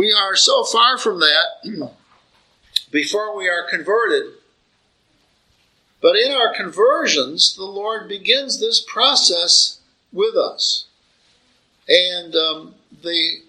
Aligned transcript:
We 0.00 0.12
are 0.12 0.34
so 0.34 0.64
far 0.64 0.96
from 0.96 1.20
that 1.20 1.62
before 2.90 3.36
we 3.36 3.48
are 3.50 3.68
converted. 3.68 4.32
But 6.00 6.16
in 6.16 6.32
our 6.32 6.54
conversions, 6.54 7.54
the 7.54 7.66
Lord 7.66 8.08
begins 8.08 8.58
this 8.58 8.80
process 8.80 9.78
with 10.10 10.36
us. 10.36 10.86
And 11.86 12.34
um, 12.34 12.76
the, 13.02 13.42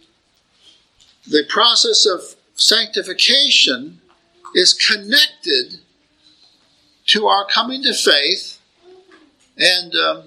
the 1.25 1.45
process 1.47 2.05
of 2.05 2.35
sanctification 2.55 4.01
is 4.53 4.73
connected 4.73 5.79
to 7.05 7.27
our 7.27 7.45
coming 7.45 7.81
to 7.83 7.93
faith 7.93 8.59
and 9.57 9.95
um, 9.95 10.23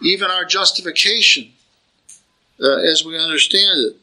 even 0.00 0.30
our 0.30 0.44
justification 0.44 1.50
uh, 2.62 2.76
as 2.76 3.04
we 3.04 3.18
understand 3.18 3.86
it. 3.86 3.96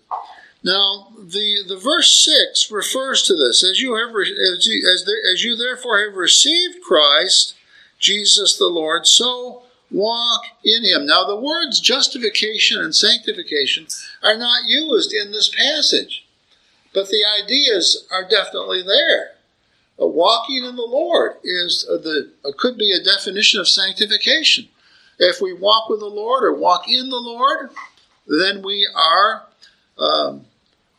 Now, 0.63 1.07
the, 1.17 1.63
the 1.67 1.77
verse 1.77 2.23
6 2.25 2.69
refers 2.71 3.23
to 3.23 3.35
this. 3.35 3.63
As 3.63 3.79
you, 3.79 3.95
have, 3.95 4.09
as, 4.09 4.65
you, 4.65 4.91
as, 4.93 5.09
as 5.33 5.43
you 5.43 5.55
therefore 5.55 6.03
have 6.03 6.15
received 6.15 6.81
Christ, 6.81 7.55
Jesus 7.97 8.57
the 8.57 8.67
Lord, 8.67 9.07
so 9.07 9.63
walk 9.91 10.43
in 10.63 10.83
him. 10.83 11.05
Now, 11.05 11.25
the 11.25 11.39
words 11.39 11.79
justification 11.79 12.81
and 12.81 12.95
sanctification 12.95 13.87
are 14.23 14.37
not 14.37 14.67
used 14.67 15.13
in 15.13 15.31
this 15.31 15.49
passage, 15.49 16.25
but 16.93 17.09
the 17.09 17.23
ideas 17.43 18.05
are 18.11 18.27
definitely 18.27 18.83
there. 18.83 19.31
Uh, 20.01 20.07
walking 20.07 20.63
in 20.63 20.75
the 20.75 20.81
Lord 20.81 21.33
is 21.43 21.85
the 21.85 22.29
could 22.57 22.77
be 22.77 22.91
a 22.91 23.03
definition 23.03 23.59
of 23.59 23.67
sanctification. 23.67 24.69
If 25.17 25.41
we 25.41 25.51
walk 25.53 25.89
with 25.89 25.99
the 25.99 26.05
Lord 26.05 26.43
or 26.43 26.53
walk 26.53 26.87
in 26.87 27.09
the 27.09 27.17
Lord, 27.17 27.71
then 28.25 28.61
we 28.61 28.87
are 28.95 29.43
um, 29.97 30.45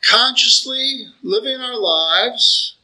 consciously 0.08 1.06
living 1.22 1.60
our 1.60 1.78
lives 1.78 2.74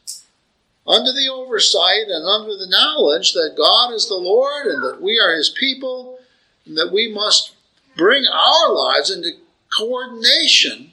under 0.87 1.11
the 1.11 1.29
oversight 1.31 2.07
and 2.07 2.25
under 2.25 2.55
the 2.55 2.69
knowledge 2.69 3.33
that 3.33 3.55
God 3.57 3.93
is 3.93 4.07
the 4.07 4.15
Lord 4.15 4.67
and 4.67 4.83
that 4.83 5.01
we 5.01 5.19
are 5.19 5.35
His 5.35 5.49
people 5.49 6.19
and 6.65 6.77
that 6.77 6.91
we 6.93 7.11
must 7.13 7.53
bring 7.97 8.23
our 8.31 8.71
lives 8.71 9.11
into 9.11 9.31
coordination 9.75 10.91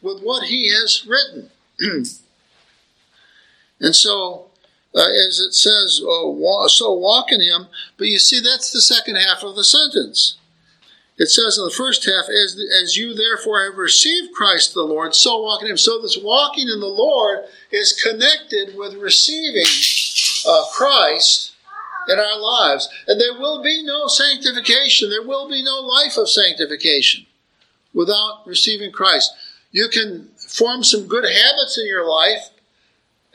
with 0.00 0.22
what 0.22 0.44
He 0.44 0.70
has 0.70 1.06
written. 1.06 1.50
and 3.80 3.94
so, 3.94 4.46
uh, 4.94 5.00
as 5.00 5.38
it 5.40 5.52
says, 5.52 6.00
uh, 6.02 6.68
so 6.68 6.92
walk 6.92 7.30
in 7.30 7.42
Him, 7.42 7.66
but 7.98 8.06
you 8.06 8.18
see, 8.18 8.40
that's 8.40 8.72
the 8.72 8.80
second 8.80 9.16
half 9.16 9.42
of 9.42 9.54
the 9.54 9.64
sentence. 9.64 10.36
It 11.20 11.28
says 11.28 11.58
in 11.58 11.66
the 11.66 11.70
first 11.70 12.06
half, 12.06 12.30
as, 12.30 12.58
as 12.82 12.96
you 12.96 13.12
therefore 13.12 13.62
have 13.62 13.76
received 13.76 14.32
Christ 14.32 14.72
the 14.72 14.84
Lord, 14.84 15.14
so 15.14 15.42
walk 15.42 15.60
in 15.60 15.68
him. 15.68 15.76
So 15.76 16.00
this 16.00 16.16
walking 16.16 16.66
in 16.66 16.80
the 16.80 16.86
Lord 16.86 17.40
is 17.70 17.92
connected 17.92 18.74
with 18.74 18.94
receiving 18.94 19.66
uh, 20.48 20.64
Christ 20.72 21.52
in 22.08 22.18
our 22.18 22.40
lives. 22.40 22.88
And 23.06 23.20
there 23.20 23.38
will 23.38 23.62
be 23.62 23.82
no 23.84 24.06
sanctification, 24.06 25.10
there 25.10 25.22
will 25.22 25.46
be 25.46 25.62
no 25.62 25.80
life 25.80 26.16
of 26.16 26.30
sanctification 26.30 27.26
without 27.92 28.46
receiving 28.46 28.90
Christ. 28.90 29.30
You 29.72 29.90
can 29.90 30.30
form 30.38 30.82
some 30.82 31.06
good 31.06 31.24
habits 31.24 31.78
in 31.78 31.86
your 31.86 32.08
life, 32.08 32.48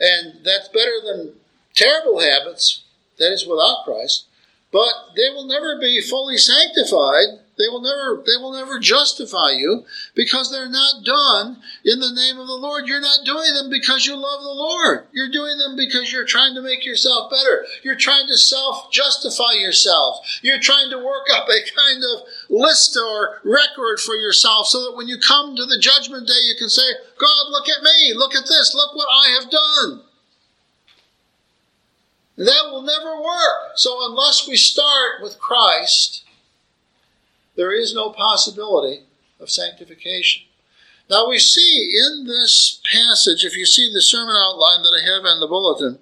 and 0.00 0.44
that's 0.44 0.66
better 0.70 0.98
than 1.04 1.34
terrible 1.76 2.18
habits, 2.18 2.82
that 3.18 3.32
is 3.32 3.46
without 3.46 3.84
Christ, 3.84 4.26
but 4.72 5.14
they 5.14 5.30
will 5.30 5.46
never 5.46 5.78
be 5.78 6.00
fully 6.00 6.36
sanctified 6.36 7.45
they 7.58 7.68
will 7.68 7.80
never 7.80 8.22
they 8.26 8.36
will 8.36 8.52
never 8.52 8.78
justify 8.78 9.50
you 9.52 9.84
because 10.14 10.50
they're 10.50 10.68
not 10.68 11.04
done 11.04 11.62
in 11.84 12.00
the 12.00 12.12
name 12.12 12.38
of 12.38 12.46
the 12.46 12.52
Lord. 12.52 12.86
You're 12.86 13.00
not 13.00 13.24
doing 13.24 13.54
them 13.54 13.70
because 13.70 14.04
you 14.04 14.14
love 14.14 14.42
the 14.42 14.48
Lord. 14.48 15.06
You're 15.12 15.30
doing 15.30 15.56
them 15.56 15.74
because 15.74 16.12
you're 16.12 16.26
trying 16.26 16.54
to 16.54 16.60
make 16.60 16.84
yourself 16.84 17.30
better. 17.30 17.64
You're 17.82 17.96
trying 17.96 18.26
to 18.28 18.36
self-justify 18.36 19.52
yourself. 19.54 20.20
You're 20.42 20.60
trying 20.60 20.90
to 20.90 20.98
work 20.98 21.28
up 21.32 21.48
a 21.48 21.64
kind 21.74 22.02
of 22.04 22.28
list 22.50 22.96
or 22.96 23.40
record 23.42 24.00
for 24.00 24.14
yourself 24.14 24.66
so 24.66 24.84
that 24.84 24.96
when 24.96 25.08
you 25.08 25.16
come 25.18 25.56
to 25.56 25.64
the 25.64 25.78
judgment 25.80 26.28
day 26.28 26.40
you 26.44 26.56
can 26.58 26.68
say, 26.68 26.92
"God, 27.18 27.48
look 27.48 27.70
at 27.70 27.82
me. 27.82 28.12
Look 28.14 28.34
at 28.34 28.46
this. 28.46 28.74
Look 28.74 28.94
what 28.94 29.08
I 29.10 29.30
have 29.30 29.50
done." 29.50 30.02
That 32.36 32.68
will 32.70 32.82
never 32.82 33.16
work. 33.16 33.72
So 33.76 34.04
unless 34.10 34.46
we 34.46 34.58
start 34.58 35.22
with 35.22 35.38
Christ, 35.38 36.22
there 37.56 37.72
is 37.72 37.94
no 37.94 38.10
possibility 38.10 39.04
of 39.40 39.50
sanctification. 39.50 40.42
Now 41.08 41.28
we 41.28 41.38
see 41.38 41.98
in 41.98 42.26
this 42.26 42.80
passage, 42.92 43.44
if 43.44 43.56
you 43.56 43.64
see 43.64 43.92
the 43.92 44.02
sermon 44.02 44.36
outline 44.36 44.82
that 44.82 45.00
I 45.00 45.04
have 45.04 45.24
in 45.24 45.40
the 45.40 45.46
bulletin, 45.46 45.98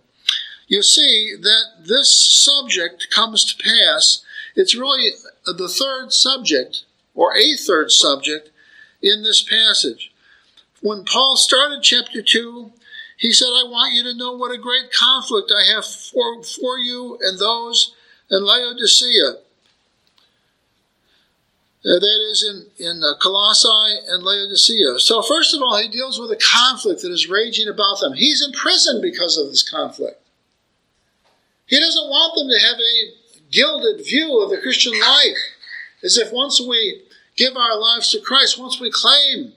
you 0.66 0.82
see 0.82 1.34
that 1.41 1.87
this 1.87 2.15
subject 2.15 3.09
comes 3.15 3.44
to 3.44 3.62
pass. 3.62 4.25
It's 4.56 4.75
really 4.75 5.10
the 5.47 5.69
third 5.69 6.12
subject, 6.12 6.84
or 7.15 7.37
a 7.37 7.56
third 7.56 7.91
subject, 7.91 8.50
in 9.03 9.22
this 9.22 9.42
passage. 9.42 10.10
When 10.81 11.04
Paul 11.04 11.36
started 11.36 11.82
chapter 11.82 12.22
2, 12.22 12.72
he 13.16 13.32
said, 13.32 13.47
I 13.47 13.65
want 13.65 13.94
you 13.94 14.03
to 14.04 14.16
know 14.16 14.32
what 14.32 14.54
a 14.54 14.59
great 14.59 14.91
conflict 14.91 15.53
I 15.56 15.65
have 15.72 15.84
for, 15.84 16.42
for 16.42 16.78
you 16.78 17.19
and 17.21 17.38
those 17.38 17.94
in 18.31 18.44
Laodicea 18.44 19.36
that 21.84 22.31
is 22.31 22.43
in, 22.43 22.87
in 22.87 23.03
uh, 23.05 23.12
Colossae 23.21 23.99
and 24.09 24.22
Laodicea. 24.22 24.99
So, 24.99 25.21
first 25.21 25.55
of 25.55 25.61
all, 25.61 25.77
he 25.77 25.89
deals 25.89 26.19
with 26.19 26.31
a 26.31 26.37
conflict 26.37 27.03
that 27.03 27.12
is 27.12 27.28
raging 27.28 27.69
about 27.69 28.00
them. 28.00 28.15
He's 28.15 28.43
in 28.43 28.53
prison 28.53 29.00
because 29.03 29.37
of 29.37 29.49
this 29.49 29.69
conflict. 29.69 30.21
He 31.67 31.78
doesn't 31.78 32.09
want 32.09 32.34
them 32.34 32.49
to 32.49 32.67
have 32.67 32.78
a 32.78 33.50
gilded 33.50 34.05
view 34.05 34.43
of 34.43 34.50
the 34.50 34.61
Christian 34.61 34.99
life, 34.99 35.37
as 36.03 36.17
if 36.17 36.33
once 36.33 36.61
we 36.61 37.03
give 37.37 37.56
our 37.56 37.78
lives 37.78 38.11
to 38.11 38.21
Christ, 38.21 38.59
once 38.59 38.81
we 38.81 38.91
claim 38.91 39.53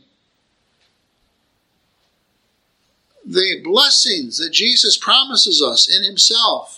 the 3.25 3.61
blessings 3.63 4.37
that 4.37 4.51
Jesus 4.51 4.97
promises 4.97 5.61
us 5.61 5.87
in 5.89 6.03
Himself, 6.03 6.76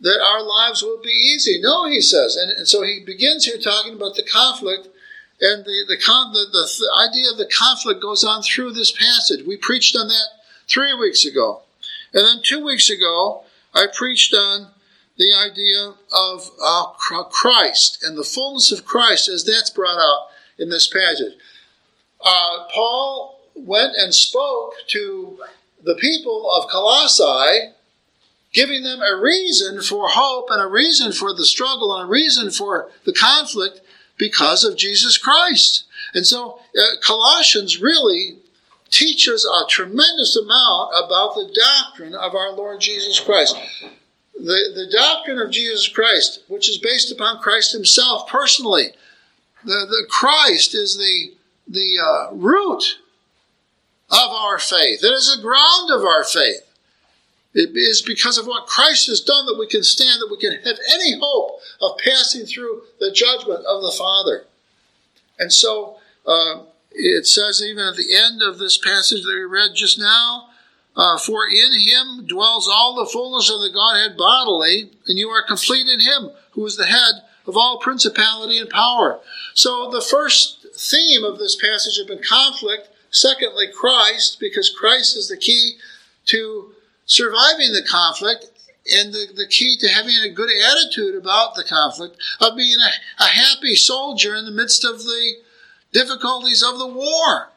that 0.00 0.20
our 0.20 0.42
lives 0.42 0.82
will 0.82 1.00
be 1.02 1.10
easy. 1.10 1.60
No, 1.60 1.86
he 1.86 2.00
says. 2.00 2.36
And, 2.36 2.52
and 2.52 2.68
so 2.68 2.82
he 2.82 3.02
begins 3.04 3.44
here 3.44 3.58
talking 3.58 3.94
about 3.94 4.14
the 4.14 4.22
conflict, 4.22 4.88
and 5.40 5.64
the, 5.64 5.84
the, 5.88 5.96
con, 5.96 6.32
the, 6.32 6.46
the, 6.52 7.08
idea 7.08 7.30
of 7.30 7.38
the 7.38 7.50
conflict 7.52 8.00
goes 8.00 8.24
on 8.24 8.42
through 8.42 8.72
this 8.72 8.92
passage. 8.92 9.46
We 9.46 9.56
preached 9.56 9.96
on 9.96 10.08
that 10.08 10.28
three 10.68 10.94
weeks 10.94 11.24
ago. 11.24 11.62
And 12.12 12.24
then 12.24 12.42
two 12.42 12.64
weeks 12.64 12.90
ago, 12.90 13.44
I 13.74 13.86
preached 13.92 14.34
on 14.34 14.70
the 15.16 15.32
idea 15.34 15.94
of 16.12 16.50
uh, 16.62 16.86
Christ 17.30 18.02
and 18.04 18.16
the 18.16 18.24
fullness 18.24 18.72
of 18.72 18.84
Christ 18.84 19.28
as 19.28 19.44
that's 19.44 19.70
brought 19.70 19.98
out 19.98 20.28
in 20.58 20.70
this 20.70 20.88
passage. 20.88 21.34
Uh, 22.24 22.64
Paul 22.72 23.40
went 23.54 23.94
and 23.96 24.14
spoke 24.14 24.74
to 24.88 25.38
the 25.82 25.96
people 25.96 26.50
of 26.50 26.70
Colossae 26.70 27.72
giving 28.52 28.82
them 28.82 29.00
a 29.00 29.20
reason 29.20 29.82
for 29.82 30.08
hope 30.08 30.48
and 30.50 30.62
a 30.62 30.66
reason 30.66 31.12
for 31.12 31.34
the 31.34 31.44
struggle 31.44 31.94
and 31.94 32.04
a 32.04 32.10
reason 32.10 32.50
for 32.50 32.90
the 33.04 33.12
conflict 33.12 33.80
because 34.16 34.64
of 34.64 34.76
Jesus 34.76 35.18
Christ. 35.18 35.84
And 36.14 36.26
so 36.26 36.60
uh, 36.76 36.82
Colossians 37.02 37.80
really 37.80 38.38
teaches 38.90 39.44
a 39.44 39.66
tremendous 39.68 40.36
amount 40.36 40.92
about 41.04 41.34
the 41.34 41.52
doctrine 41.54 42.14
of 42.14 42.34
our 42.34 42.52
Lord 42.52 42.80
Jesus 42.80 43.20
Christ. 43.20 43.56
The, 44.34 44.72
the 44.74 44.88
doctrine 44.90 45.38
of 45.38 45.50
Jesus 45.50 45.88
Christ, 45.88 46.42
which 46.48 46.68
is 46.68 46.78
based 46.78 47.12
upon 47.12 47.40
Christ 47.40 47.72
himself 47.72 48.28
personally. 48.28 48.92
The, 49.64 49.86
the 49.88 50.06
Christ 50.08 50.74
is 50.74 50.96
the, 50.96 51.34
the 51.66 51.98
uh, 52.02 52.34
root 52.34 52.98
of 54.10 54.30
our 54.30 54.58
faith. 54.58 55.04
It 55.04 55.12
is 55.12 55.34
the 55.36 55.42
ground 55.42 55.90
of 55.90 56.02
our 56.02 56.24
faith. 56.24 56.67
It 57.54 57.76
is 57.76 58.02
because 58.02 58.38
of 58.38 58.46
what 58.46 58.66
Christ 58.66 59.06
has 59.08 59.20
done 59.20 59.46
that 59.46 59.58
we 59.58 59.66
can 59.66 59.82
stand, 59.82 60.20
that 60.20 60.30
we 60.30 60.38
can 60.38 60.52
have 60.52 60.78
any 60.92 61.18
hope 61.18 61.60
of 61.80 61.98
passing 62.04 62.44
through 62.44 62.82
the 63.00 63.10
judgment 63.10 63.64
of 63.64 63.82
the 63.82 63.94
Father. 63.96 64.44
And 65.38 65.52
so 65.52 65.96
uh, 66.26 66.62
it 66.92 67.26
says, 67.26 67.62
even 67.62 67.84
at 67.84 67.96
the 67.96 68.14
end 68.14 68.42
of 68.42 68.58
this 68.58 68.76
passage 68.76 69.22
that 69.22 69.34
we 69.34 69.44
read 69.44 69.70
just 69.74 69.98
now, 69.98 70.50
uh, 70.96 71.16
for 71.16 71.46
in 71.46 71.78
him 71.80 72.26
dwells 72.26 72.68
all 72.68 72.96
the 72.96 73.10
fullness 73.10 73.50
of 73.50 73.60
the 73.60 73.70
Godhead 73.70 74.16
bodily, 74.16 74.90
and 75.06 75.16
you 75.16 75.28
are 75.28 75.42
complete 75.42 75.86
in 75.88 76.00
him, 76.00 76.30
who 76.52 76.66
is 76.66 76.76
the 76.76 76.86
head 76.86 77.22
of 77.46 77.56
all 77.56 77.78
principality 77.78 78.58
and 78.58 78.68
power. 78.68 79.20
So 79.54 79.90
the 79.90 80.02
first 80.02 80.66
theme 80.76 81.24
of 81.24 81.38
this 81.38 81.56
passage 81.56 81.96
has 81.96 82.06
been 82.06 82.22
conflict. 82.22 82.88
Secondly, 83.10 83.66
Christ, 83.72 84.38
because 84.38 84.68
Christ 84.68 85.16
is 85.16 85.28
the 85.28 85.36
key 85.36 85.76
to 86.26 86.74
surviving 87.08 87.72
the 87.72 87.82
conflict 87.82 88.46
and 88.94 89.12
the, 89.12 89.26
the 89.34 89.46
key 89.46 89.76
to 89.80 89.88
having 89.88 90.14
a 90.22 90.32
good 90.32 90.50
attitude 90.50 91.16
about 91.16 91.54
the 91.56 91.64
conflict, 91.64 92.16
of 92.40 92.56
being 92.56 92.76
a, 92.78 93.22
a 93.22 93.26
happy 93.26 93.74
soldier 93.74 94.36
in 94.36 94.44
the 94.44 94.50
midst 94.50 94.84
of 94.84 95.02
the 95.02 95.34
difficulties 95.92 96.62
of 96.62 96.78
the 96.78 96.86
war. 96.86 97.50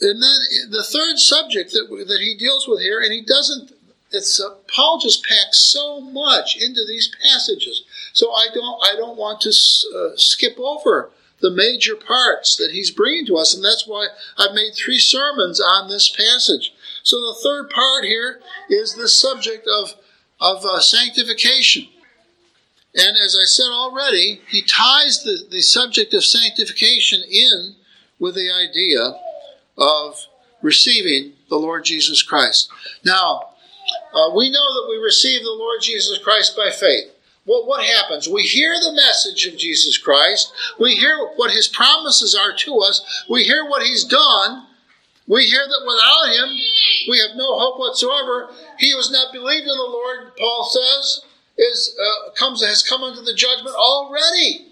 and 0.00 0.22
then 0.22 0.70
the 0.70 0.84
third 0.84 1.18
subject 1.18 1.72
that, 1.72 1.88
that 2.08 2.20
he 2.20 2.36
deals 2.36 2.68
with 2.68 2.80
here, 2.80 3.00
and 3.00 3.12
he 3.12 3.22
doesn't, 3.22 3.72
it's 4.10 4.40
uh, 4.40 4.54
Paul 4.74 5.00
just 5.00 5.24
packs 5.24 5.58
so 5.58 6.00
much 6.00 6.56
into 6.60 6.84
these 6.86 7.12
passages. 7.22 7.84
So 8.12 8.30
I 8.32 8.48
don't, 8.52 8.84
I 8.84 8.94
don't 8.96 9.16
want 9.16 9.40
to 9.42 9.50
uh, 9.50 10.16
skip 10.16 10.58
over 10.58 11.10
the 11.40 11.50
major 11.50 11.96
parts 11.96 12.56
that 12.56 12.70
he's 12.70 12.90
bringing 12.90 13.26
to 13.26 13.36
us, 13.36 13.54
and 13.54 13.64
that's 13.64 13.86
why 13.86 14.08
I've 14.38 14.54
made 14.54 14.74
three 14.74 14.98
sermons 14.98 15.60
on 15.60 15.88
this 15.88 16.08
passage. 16.08 16.72
So 17.04 17.16
the 17.20 17.38
third 17.42 17.70
part 17.70 18.04
here 18.04 18.40
is 18.68 18.94
the 18.94 19.08
subject 19.08 19.68
of 19.68 19.94
of 20.40 20.64
uh, 20.64 20.80
sanctification. 20.80 21.86
And 22.94 23.16
as 23.16 23.36
I 23.40 23.46
said 23.46 23.70
already, 23.70 24.40
he 24.48 24.62
ties 24.62 25.22
the, 25.22 25.46
the 25.50 25.60
subject 25.60 26.12
of 26.12 26.24
sanctification 26.24 27.22
in 27.28 27.76
with 28.18 28.34
the 28.34 28.50
idea 28.50 29.14
of 29.78 30.26
receiving 30.62 31.34
the 31.48 31.56
Lord 31.56 31.84
Jesus 31.84 32.22
Christ. 32.22 32.68
Now, 33.04 33.50
uh, 34.14 34.30
we 34.34 34.50
know 34.50 34.74
that 34.74 34.86
we 34.88 34.96
receive 34.96 35.42
the 35.42 35.50
Lord 35.50 35.80
Jesus 35.82 36.18
Christ 36.18 36.56
by 36.56 36.70
faith. 36.70 37.10
Well, 37.46 37.66
what 37.66 37.84
happens? 37.84 38.28
We 38.28 38.42
hear 38.42 38.74
the 38.74 38.94
message 38.94 39.46
of 39.46 39.58
Jesus 39.58 39.98
Christ. 39.98 40.52
We 40.80 40.94
hear 40.94 41.18
what 41.36 41.50
his 41.50 41.68
promises 41.68 42.34
are 42.34 42.56
to 42.58 42.78
us. 42.78 43.24
We 43.28 43.44
hear 43.44 43.64
what 43.64 43.82
he's 43.82 44.04
done. 44.04 44.66
We 45.26 45.44
hear 45.44 45.64
that 45.66 45.86
without 45.86 46.36
him, 46.36 46.58
we 47.08 47.18
have 47.18 47.36
no 47.36 47.58
hope 47.58 47.78
whatsoever. 47.78 48.50
He 48.78 48.90
who 48.90 48.98
has 48.98 49.10
not 49.10 49.32
believed 49.32 49.62
in 49.62 49.68
the 49.68 49.88
Lord, 49.90 50.36
Paul 50.36 50.64
says, 50.70 51.22
is 51.56 51.96
uh, 51.98 52.30
comes 52.32 52.62
has 52.62 52.82
come 52.82 53.02
unto 53.02 53.22
the 53.22 53.34
judgment 53.34 53.76
already. 53.76 54.66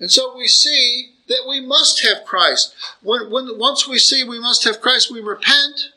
And 0.00 0.10
so 0.10 0.36
we 0.36 0.48
see 0.48 1.12
that 1.28 1.44
we 1.48 1.60
must 1.60 2.02
have 2.02 2.24
Christ. 2.24 2.74
When, 3.02 3.30
when 3.30 3.58
once 3.58 3.86
we 3.86 3.98
see 3.98 4.24
we 4.24 4.40
must 4.40 4.64
have 4.64 4.80
Christ, 4.80 5.12
we 5.12 5.20
repent, 5.20 5.90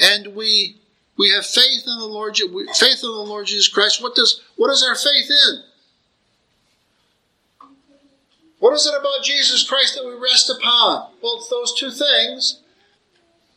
and 0.00 0.34
we 0.34 0.76
we 1.16 1.30
have 1.30 1.46
faith 1.46 1.84
in 1.86 1.98
the 1.98 2.06
Lord, 2.06 2.36
faith 2.36 3.00
in 3.02 3.08
the 3.08 3.24
Lord 3.24 3.46
Jesus 3.46 3.68
Christ. 3.68 4.02
What 4.02 4.14
does 4.16 4.42
what 4.56 4.70
is 4.70 4.82
our 4.82 4.96
faith 4.96 5.30
in? 5.30 5.62
What 8.66 8.74
is 8.74 8.84
it 8.84 8.98
about 8.98 9.22
Jesus 9.22 9.62
Christ 9.62 9.94
that 9.94 10.04
we 10.04 10.14
rest 10.14 10.50
upon? 10.50 11.12
Well, 11.22 11.36
it's 11.36 11.48
those 11.48 11.72
two 11.72 11.92
things 11.92 12.62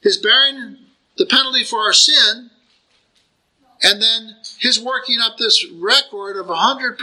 His 0.01 0.17
bearing 0.17 0.77
the 1.17 1.25
penalty 1.25 1.63
for 1.63 1.79
our 1.79 1.94
sin, 1.94 2.51
and 3.81 4.00
then 4.00 4.35
His 4.59 4.79
working 4.79 5.17
up 5.19 5.39
this 5.39 5.65
record 5.67 6.38
of 6.38 6.45
100% 6.45 7.00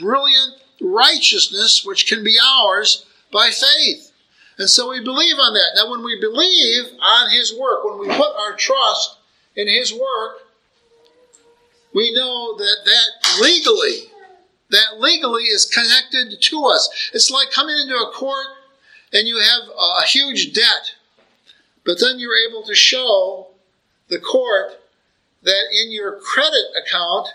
brilliant 0.00 0.54
righteousness, 0.80 1.84
which 1.84 2.06
can 2.06 2.24
be 2.24 2.38
ours 2.42 3.04
by 3.30 3.50
faith. 3.50 4.10
And 4.56 4.70
so 4.70 4.88
we 4.88 5.04
believe 5.04 5.36
on 5.36 5.52
that. 5.52 5.72
Now, 5.76 5.90
when 5.90 6.02
we 6.02 6.18
believe 6.18 6.98
on 6.98 7.28
His 7.28 7.54
work, 7.54 7.84
when 7.84 7.98
we 7.98 8.06
put 8.06 8.34
our 8.38 8.56
trust 8.56 9.18
in 9.54 9.68
His 9.68 9.92
work, 9.92 10.38
we 11.94 12.10
know 12.14 12.56
that 12.56 12.76
that 12.86 13.42
legally 13.42 14.13
that 14.74 15.00
legally 15.00 15.44
is 15.44 15.64
connected 15.64 16.40
to 16.40 16.64
us. 16.66 17.10
It's 17.12 17.30
like 17.30 17.50
coming 17.50 17.76
into 17.78 17.94
a 17.94 18.12
court 18.12 18.46
and 19.12 19.28
you 19.28 19.38
have 19.38 19.68
a 20.02 20.06
huge 20.06 20.52
debt, 20.52 20.94
but 21.84 22.00
then 22.00 22.18
you're 22.18 22.50
able 22.50 22.64
to 22.64 22.74
show 22.74 23.48
the 24.08 24.18
court 24.18 24.80
that 25.42 25.64
in 25.70 25.92
your 25.92 26.18
credit 26.20 26.66
account 26.82 27.28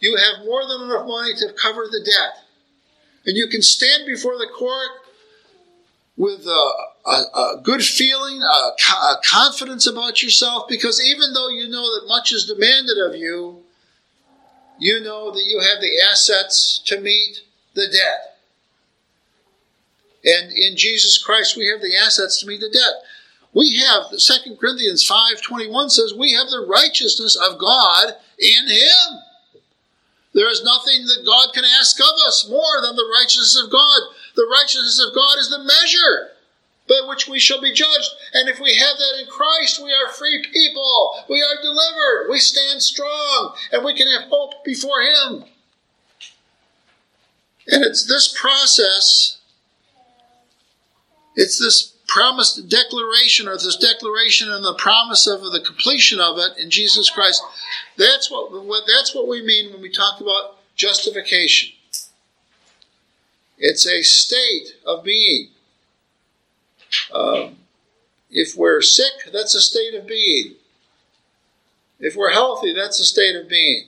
you 0.00 0.16
have 0.16 0.44
more 0.44 0.66
than 0.66 0.82
enough 0.82 1.06
money 1.06 1.32
to 1.34 1.52
cover 1.52 1.84
the 1.84 2.00
debt. 2.04 2.44
And 3.24 3.36
you 3.36 3.46
can 3.46 3.62
stand 3.62 4.04
before 4.04 4.36
the 4.36 4.48
court 4.52 4.90
with 6.16 6.44
a, 6.44 6.70
a, 7.06 7.10
a 7.10 7.60
good 7.62 7.82
feeling, 7.82 8.42
a, 8.42 8.92
a 8.92 9.16
confidence 9.24 9.86
about 9.86 10.22
yourself, 10.22 10.66
because 10.68 11.00
even 11.00 11.32
though 11.32 11.48
you 11.48 11.68
know 11.68 11.82
that 11.94 12.08
much 12.08 12.32
is 12.32 12.46
demanded 12.46 12.98
of 12.98 13.14
you, 13.14 13.61
you 14.82 15.00
know 15.00 15.30
that 15.30 15.44
you 15.46 15.60
have 15.60 15.80
the 15.80 16.00
assets 16.10 16.82
to 16.86 17.00
meet 17.00 17.42
the 17.74 17.86
debt. 17.86 18.36
And 20.24 20.50
in 20.50 20.76
Jesus 20.76 21.22
Christ, 21.22 21.56
we 21.56 21.68
have 21.68 21.80
the 21.80 21.96
assets 21.96 22.40
to 22.40 22.48
meet 22.48 22.60
the 22.60 22.68
debt. 22.68 23.06
We 23.54 23.78
have, 23.86 24.10
2 24.10 24.56
Corinthians 24.56 25.08
5.21 25.08 25.90
says, 25.90 26.14
we 26.18 26.32
have 26.32 26.50
the 26.50 26.66
righteousness 26.68 27.36
of 27.36 27.60
God 27.60 28.14
in 28.40 28.66
Him. 28.66 29.22
There 30.34 30.50
is 30.50 30.64
nothing 30.64 31.06
that 31.06 31.26
God 31.26 31.54
can 31.54 31.64
ask 31.78 32.00
of 32.00 32.14
us 32.26 32.48
more 32.50 32.82
than 32.82 32.96
the 32.96 33.14
righteousness 33.20 33.62
of 33.62 33.70
God. 33.70 34.00
The 34.34 34.50
righteousness 34.50 34.98
of 35.06 35.14
God 35.14 35.38
is 35.38 35.48
the 35.48 35.62
measure 35.62 36.32
by 36.88 37.00
which 37.08 37.28
we 37.28 37.38
shall 37.38 37.60
be 37.60 37.72
judged. 37.72 38.10
And 38.34 38.48
if 38.48 38.60
we 38.60 38.74
have 38.74 38.96
that 38.96 39.20
in 39.20 39.26
Christ, 39.26 39.82
we 39.82 39.92
are 39.92 40.12
free 40.12 40.44
people. 40.52 41.24
We 41.28 41.40
are 41.42 41.62
delivered. 41.62 42.30
We 42.30 42.38
stand 42.38 42.82
strong 42.82 43.54
and 43.70 43.84
we 43.84 43.96
can 43.96 44.08
have 44.08 44.28
hope 44.28 44.64
before 44.64 45.00
Him. 45.02 45.44
And 47.68 47.84
it's 47.84 48.06
this 48.06 48.34
process, 48.36 49.38
it's 51.36 51.58
this 51.58 51.94
promised 52.08 52.68
declaration 52.68 53.48
or 53.48 53.54
this 53.54 53.76
declaration 53.76 54.50
and 54.50 54.64
the 54.64 54.74
promise 54.74 55.26
of 55.26 55.40
the 55.52 55.62
completion 55.64 56.20
of 56.20 56.36
it 56.38 56.58
in 56.58 56.68
Jesus 56.68 57.08
Christ. 57.08 57.42
That's 57.96 58.30
what, 58.30 58.50
that's 58.86 59.14
what 59.14 59.28
we 59.28 59.42
mean 59.42 59.72
when 59.72 59.80
we 59.80 59.90
talk 59.90 60.20
about 60.20 60.58
justification. 60.74 61.70
It's 63.56 63.86
a 63.86 64.02
state 64.02 64.74
of 64.84 65.04
being. 65.04 65.48
Um, 67.12 67.56
if 68.30 68.56
we're 68.56 68.80
sick, 68.80 69.12
that's 69.32 69.54
a 69.54 69.60
state 69.60 69.94
of 69.94 70.06
being. 70.06 70.54
If 72.00 72.16
we're 72.16 72.32
healthy, 72.32 72.72
that's 72.72 72.98
a 72.98 73.04
state 73.04 73.36
of 73.36 73.48
being. 73.48 73.86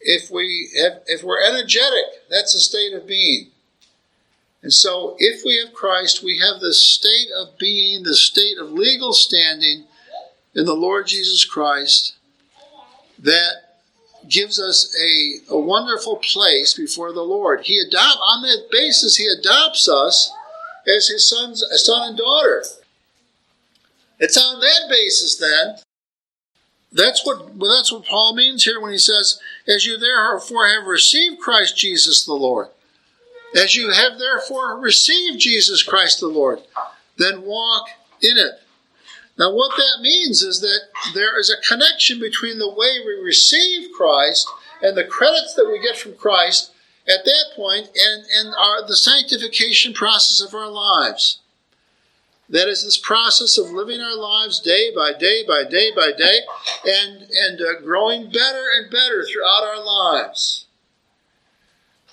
If 0.00 0.30
we 0.30 0.70
have, 0.80 1.02
if 1.06 1.24
we're 1.24 1.42
energetic, 1.42 2.04
that's 2.30 2.54
a 2.54 2.60
state 2.60 2.92
of 2.92 3.06
being. 3.06 3.48
And 4.62 4.72
so, 4.72 5.16
if 5.18 5.42
we 5.44 5.60
have 5.64 5.74
Christ, 5.74 6.22
we 6.22 6.38
have 6.38 6.60
the 6.60 6.74
state 6.74 7.28
of 7.36 7.58
being, 7.58 8.02
the 8.02 8.14
state 8.14 8.58
of 8.58 8.70
legal 8.70 9.12
standing 9.12 9.84
in 10.54 10.64
the 10.64 10.74
Lord 10.74 11.06
Jesus 11.06 11.44
Christ 11.44 12.14
that 13.18 13.80
gives 14.28 14.60
us 14.60 14.94
a, 15.00 15.54
a 15.54 15.58
wonderful 15.58 16.16
place 16.16 16.74
before 16.74 17.12
the 17.12 17.22
Lord. 17.22 17.62
He 17.64 17.78
adopt 17.78 18.18
on 18.22 18.42
that 18.42 18.68
basis, 18.70 19.16
He 19.16 19.26
adopts 19.26 19.88
us 19.88 20.32
as 20.86 21.08
his 21.08 21.28
son's 21.28 21.64
son 21.84 22.08
and 22.10 22.18
daughter. 22.18 22.64
It's 24.18 24.38
on 24.38 24.60
that 24.60 24.88
basis 24.88 25.36
then. 25.36 25.76
That's 26.92 27.26
what 27.26 27.54
well, 27.54 27.76
that's 27.76 27.92
what 27.92 28.06
Paul 28.06 28.34
means 28.34 28.64
here 28.64 28.80
when 28.80 28.92
he 28.92 28.98
says, 28.98 29.38
"As 29.66 29.84
you 29.84 29.98
therefore 29.98 30.68
have 30.68 30.86
received 30.86 31.40
Christ 31.40 31.76
Jesus 31.76 32.24
the 32.24 32.32
Lord, 32.32 32.68
as 33.54 33.74
you 33.74 33.90
have 33.90 34.18
therefore 34.18 34.78
received 34.78 35.40
Jesus 35.40 35.82
Christ 35.82 36.20
the 36.20 36.28
Lord, 36.28 36.62
then 37.16 37.42
walk 37.42 37.88
in 38.22 38.38
it." 38.38 38.62
Now, 39.38 39.52
what 39.52 39.76
that 39.76 40.00
means 40.00 40.40
is 40.40 40.60
that 40.60 40.88
there 41.12 41.38
is 41.38 41.50
a 41.50 41.60
connection 41.68 42.18
between 42.18 42.58
the 42.58 42.70
way 42.70 43.00
we 43.04 43.14
receive 43.14 43.92
Christ 43.92 44.48
and 44.80 44.96
the 44.96 45.04
credits 45.04 45.52
that 45.54 45.68
we 45.70 45.78
get 45.78 45.98
from 45.98 46.14
Christ 46.14 46.70
at 47.08 47.24
that 47.24 47.44
point 47.54 47.88
and, 47.96 48.24
and 48.34 48.54
our, 48.54 48.86
the 48.86 48.96
sanctification 48.96 49.92
process 49.92 50.46
of 50.46 50.54
our 50.54 50.68
lives. 50.68 51.40
That 52.48 52.68
is 52.68 52.84
this 52.84 52.98
process 52.98 53.58
of 53.58 53.72
living 53.72 54.00
our 54.00 54.16
lives 54.16 54.60
day 54.60 54.92
by 54.94 55.12
day 55.18 55.44
by 55.46 55.64
day 55.68 55.90
by 55.94 56.12
day 56.16 56.40
and, 56.84 57.22
and 57.22 57.60
uh, 57.60 57.80
growing 57.80 58.30
better 58.30 58.64
and 58.76 58.90
better 58.90 59.24
throughout 59.24 59.64
our 59.64 59.84
lives. 59.84 60.66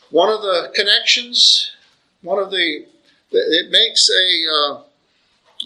One 0.10 0.30
of 0.30 0.42
the 0.42 0.72
connections, 0.74 1.72
one 2.22 2.42
of 2.42 2.52
the, 2.52 2.86
it 3.32 3.72
makes 3.72 4.10
a, 4.10 4.46
uh, 4.50 4.84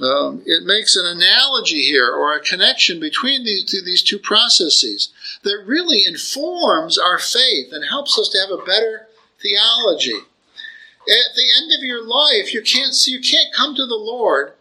um, 0.05 0.43
it 0.45 0.63
makes 0.63 0.95
an 0.95 1.05
analogy 1.05 1.81
here 1.81 2.09
or 2.11 2.33
a 2.33 2.41
connection 2.41 2.99
between 2.99 3.43
these 3.43 3.63
two, 3.63 3.81
these 3.81 4.03
two 4.03 4.19
processes 4.19 5.11
that 5.43 5.63
really 5.65 6.05
informs 6.05 6.97
our 6.97 7.19
faith 7.19 7.71
and 7.71 7.85
helps 7.89 8.19
us 8.19 8.29
to 8.29 8.37
have 8.39 8.51
a 8.51 8.65
better 8.65 9.06
theology. 9.41 10.19
At 11.07 11.35
the 11.35 11.47
end 11.57 11.71
of 11.71 11.83
your 11.83 12.03
life, 12.03 12.53
you 12.53 12.61
can't 12.61 12.95
you 13.07 13.21
can't 13.21 13.53
come 13.53 13.75
to 13.75 13.85
the 13.85 13.95
Lord 13.95 14.53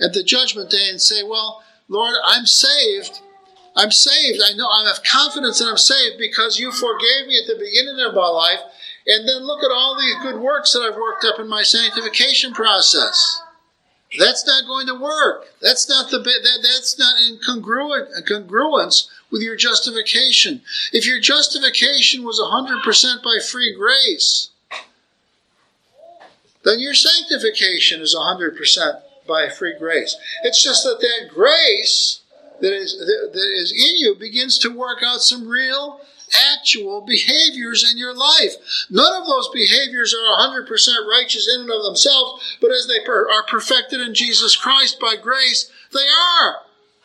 at 0.00 0.12
the 0.12 0.24
judgment 0.24 0.70
day 0.70 0.88
and 0.88 1.00
say, 1.00 1.22
"Well, 1.22 1.62
Lord, 1.88 2.16
I'm 2.24 2.46
saved. 2.46 3.20
I'm 3.76 3.92
saved. 3.92 4.40
I 4.44 4.52
know 4.52 4.68
I 4.68 4.84
have 4.86 5.04
confidence 5.04 5.60
that 5.60 5.68
I'm 5.68 5.78
saved 5.78 6.18
because 6.18 6.58
you 6.58 6.72
forgave 6.72 7.26
me 7.26 7.38
at 7.38 7.46
the 7.46 7.58
beginning 7.58 8.00
of 8.00 8.14
my 8.14 8.26
life." 8.26 8.60
And 9.06 9.28
then 9.28 9.44
look 9.44 9.62
at 9.62 9.70
all 9.70 9.98
these 9.98 10.16
good 10.22 10.40
works 10.40 10.72
that 10.72 10.82
I've 10.82 10.96
worked 10.96 11.24
up 11.24 11.40
in 11.40 11.48
my 11.48 11.62
sanctification 11.62 12.52
process. 12.52 13.40
That's 14.18 14.46
not 14.46 14.66
going 14.66 14.86
to 14.88 14.94
work. 14.94 15.46
That's 15.60 15.88
not 15.88 16.10
the 16.10 16.18
that, 16.18 16.58
that's 16.62 16.98
not 16.98 17.14
in 17.20 17.38
congruent 17.44 18.10
uh, 18.16 18.20
congruence 18.20 19.08
with 19.30 19.42
your 19.42 19.56
justification. 19.56 20.60
If 20.92 21.06
your 21.06 21.18
justification 21.18 22.22
was 22.22 22.38
100% 22.38 23.22
by 23.22 23.38
free 23.42 23.74
grace, 23.74 24.50
then 26.64 26.78
your 26.78 26.94
sanctification 26.94 28.02
is 28.02 28.14
100% 28.14 29.02
by 29.26 29.48
free 29.48 29.76
grace. 29.78 30.16
It's 30.44 30.62
just 30.62 30.84
that 30.84 31.00
that 31.00 31.30
grace 31.32 32.20
that 32.60 32.72
is, 32.72 32.96
that 32.98 33.52
is 33.60 33.72
in 33.72 33.96
you 33.96 34.14
begins 34.14 34.58
to 34.58 34.70
work 34.70 34.98
out 35.04 35.20
some 35.20 35.48
real, 35.48 36.00
actual 36.34 37.00
behaviors 37.00 37.88
in 37.90 37.98
your 37.98 38.14
life. 38.14 38.54
None 38.90 39.20
of 39.20 39.26
those 39.26 39.48
behaviors 39.52 40.14
are 40.14 40.48
100% 40.48 40.66
righteous 41.08 41.48
in 41.52 41.62
and 41.62 41.70
of 41.70 41.82
themselves, 41.82 42.56
but 42.60 42.70
as 42.70 42.86
they 42.86 43.04
are 43.06 43.44
perfected 43.46 44.00
in 44.00 44.14
Jesus 44.14 44.56
Christ 44.56 44.98
by 45.00 45.16
grace, 45.20 45.70
they 45.92 46.00
are 46.00 46.56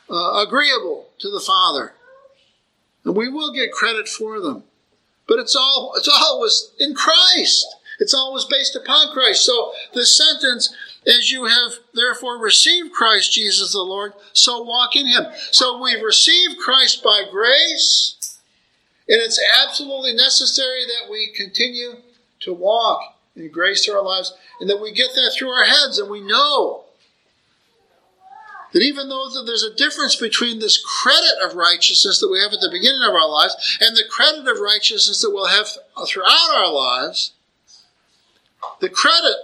uh, 0.10 0.44
agreeable 0.46 1.08
to 1.20 1.30
the 1.30 1.42
Father. 1.42 1.94
And 3.04 3.16
we 3.16 3.30
will 3.30 3.54
get 3.54 3.72
credit 3.72 4.08
for 4.08 4.40
them. 4.40 4.64
But 5.28 5.40
it's 5.40 5.56
all 5.56 5.94
it's 5.96 6.08
always 6.08 6.72
in 6.80 6.96
Christ. 6.96 7.68
It's 8.00 8.14
always 8.14 8.46
based 8.46 8.76
upon 8.76 9.14
Christ. 9.14 9.46
So 9.46 9.74
the 9.94 10.06
sentence, 10.06 10.74
as 11.06 11.32
you 11.32 11.46
have 11.46 11.74
therefore 11.94 12.38
received 12.38 12.94
Christ 12.94 13.34
Jesus 13.34 13.74
the 13.74 13.82
Lord, 13.82 14.14
so 14.34 14.62
walk 14.64 14.96
in 14.96 15.08
him. 15.08 15.26
So 15.52 15.82
we've 15.82 16.04
received 16.04 16.60
Christ 16.60 17.04
by 17.04 17.24
grace, 17.30 18.17
and 19.10 19.22
it's 19.22 19.40
absolutely 19.64 20.14
necessary 20.14 20.84
that 20.86 21.10
we 21.10 21.32
continue 21.36 21.98
to 22.42 22.54
walk 22.54 23.16
in 23.36 23.50
grace 23.52 23.86
through 23.86 23.96
our 23.96 24.04
lives, 24.04 24.34
and 24.60 24.70
that 24.70 24.82
we 24.82 24.92
get 24.92 25.12
that 25.14 25.34
through 25.36 25.50
our 25.50 25.66
heads, 25.66 26.00
and 26.00 26.10
we 26.10 26.22
know 26.22 26.86
that 28.74 28.82
even 28.82 29.10
though 29.10 29.30
there's 29.46 29.64
a 29.64 29.76
difference 29.76 30.16
between 30.16 30.60
this 30.60 30.78
credit 30.78 31.36
of 31.44 31.56
righteousness 31.56 32.20
that 32.20 32.30
we 32.30 32.40
have 32.40 32.52
at 32.52 32.60
the 32.60 32.70
beginning 32.72 33.02
of 33.04 33.14
our 33.14 33.30
lives 33.30 33.78
and 33.80 33.96
the 33.96 34.04
credit 34.10 34.48
of 34.48 34.60
righteousness 34.60 35.22
that 35.22 35.32
we'll 35.32 35.48
have 35.48 35.68
throughout 36.06 36.54
our 36.56 36.72
lives, 36.72 37.34
the 38.82 38.90
credit 38.90 39.38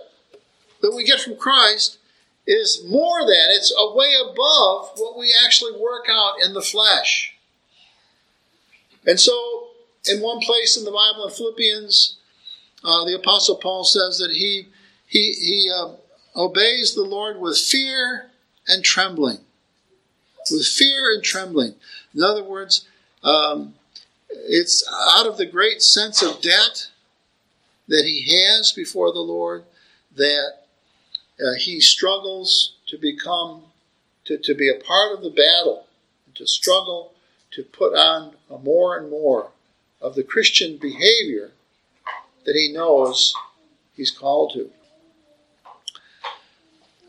that 0.82 0.94
we 0.94 1.06
get 1.06 1.22
from 1.22 1.38
Christ 1.38 2.00
is 2.46 2.84
more 2.90 3.22
than, 3.22 3.48
it's 3.52 3.74
a 3.78 3.96
way 3.96 4.14
above 4.22 4.92
what 4.98 5.18
we 5.18 5.34
actually 5.46 5.80
work 5.80 6.08
out 6.10 6.42
in 6.44 6.54
the 6.54 6.62
flesh. 6.62 7.33
And 9.06 9.20
so, 9.20 9.68
in 10.10 10.22
one 10.22 10.40
place 10.40 10.78
in 10.78 10.86
the 10.86 10.92
Bible, 10.92 11.26
in 11.26 11.34
Philippians, 11.34 12.18
uh, 12.84 13.06
the 13.06 13.16
Apostle 13.16 13.58
Paul 13.58 13.84
says 13.84 14.18
that 14.18 14.32
he, 14.32 14.68
he, 15.06 15.34
he 15.34 15.72
uh, 15.74 15.94
obeys 16.36 16.94
the 16.96 17.04
Lord 17.04 17.40
with 17.40 17.58
fear 17.58 18.32
and 18.68 18.84
trembling. 18.84 19.40
With 20.52 20.68
fear 20.68 21.14
and 21.14 21.24
trembling. 21.24 21.76
In 22.14 22.24
other 22.24 22.44
words, 22.44 22.86
um, 23.24 23.76
it's 24.30 24.84
out 25.12 25.26
of 25.26 25.38
the 25.38 25.46
great 25.46 25.82
sense 25.82 26.22
of 26.22 26.42
debt 26.42 26.88
that 27.88 28.06
he 28.06 28.34
has 28.34 28.72
before 28.72 29.12
the 29.12 29.20
Lord 29.20 29.64
that 30.16 30.54
uh, 31.40 31.54
he 31.58 31.80
struggles 31.80 32.76
to 32.88 32.98
become, 32.98 33.64
to, 34.26 34.38
to 34.38 34.54
be 34.54 34.70
a 34.70 34.84
part 34.84 35.14
of 35.14 35.24
the 35.24 35.30
battle, 35.30 35.86
to 36.36 36.48
struggle 36.48 37.13
to 37.56 37.64
put 37.64 37.94
on 37.94 38.34
more 38.64 38.98
and 38.98 39.10
more 39.10 39.52
of 40.02 40.16
the 40.16 40.24
Christian 40.24 40.78
behavior 40.78 41.52
that 42.46 42.56
he 42.56 42.72
knows 42.74 43.34
he's 43.96 44.12
called 44.12 44.54
to. 44.54 44.70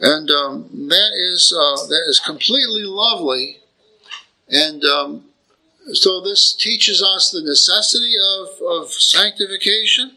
And 0.01 0.31
um, 0.31 0.69
that 0.89 1.13
is 1.15 1.53
uh, 1.57 1.87
that 1.87 2.05
is 2.09 2.21
completely 2.21 2.83
lovely, 2.83 3.59
and 4.49 4.85
um, 4.85 5.25
so 5.93 6.21
this 6.21 6.53
teaches 6.53 7.03
us 7.03 7.31
the 7.31 7.43
necessity 7.43 8.15
of, 8.39 8.49
of 8.63 8.93
sanctification. 8.93 10.17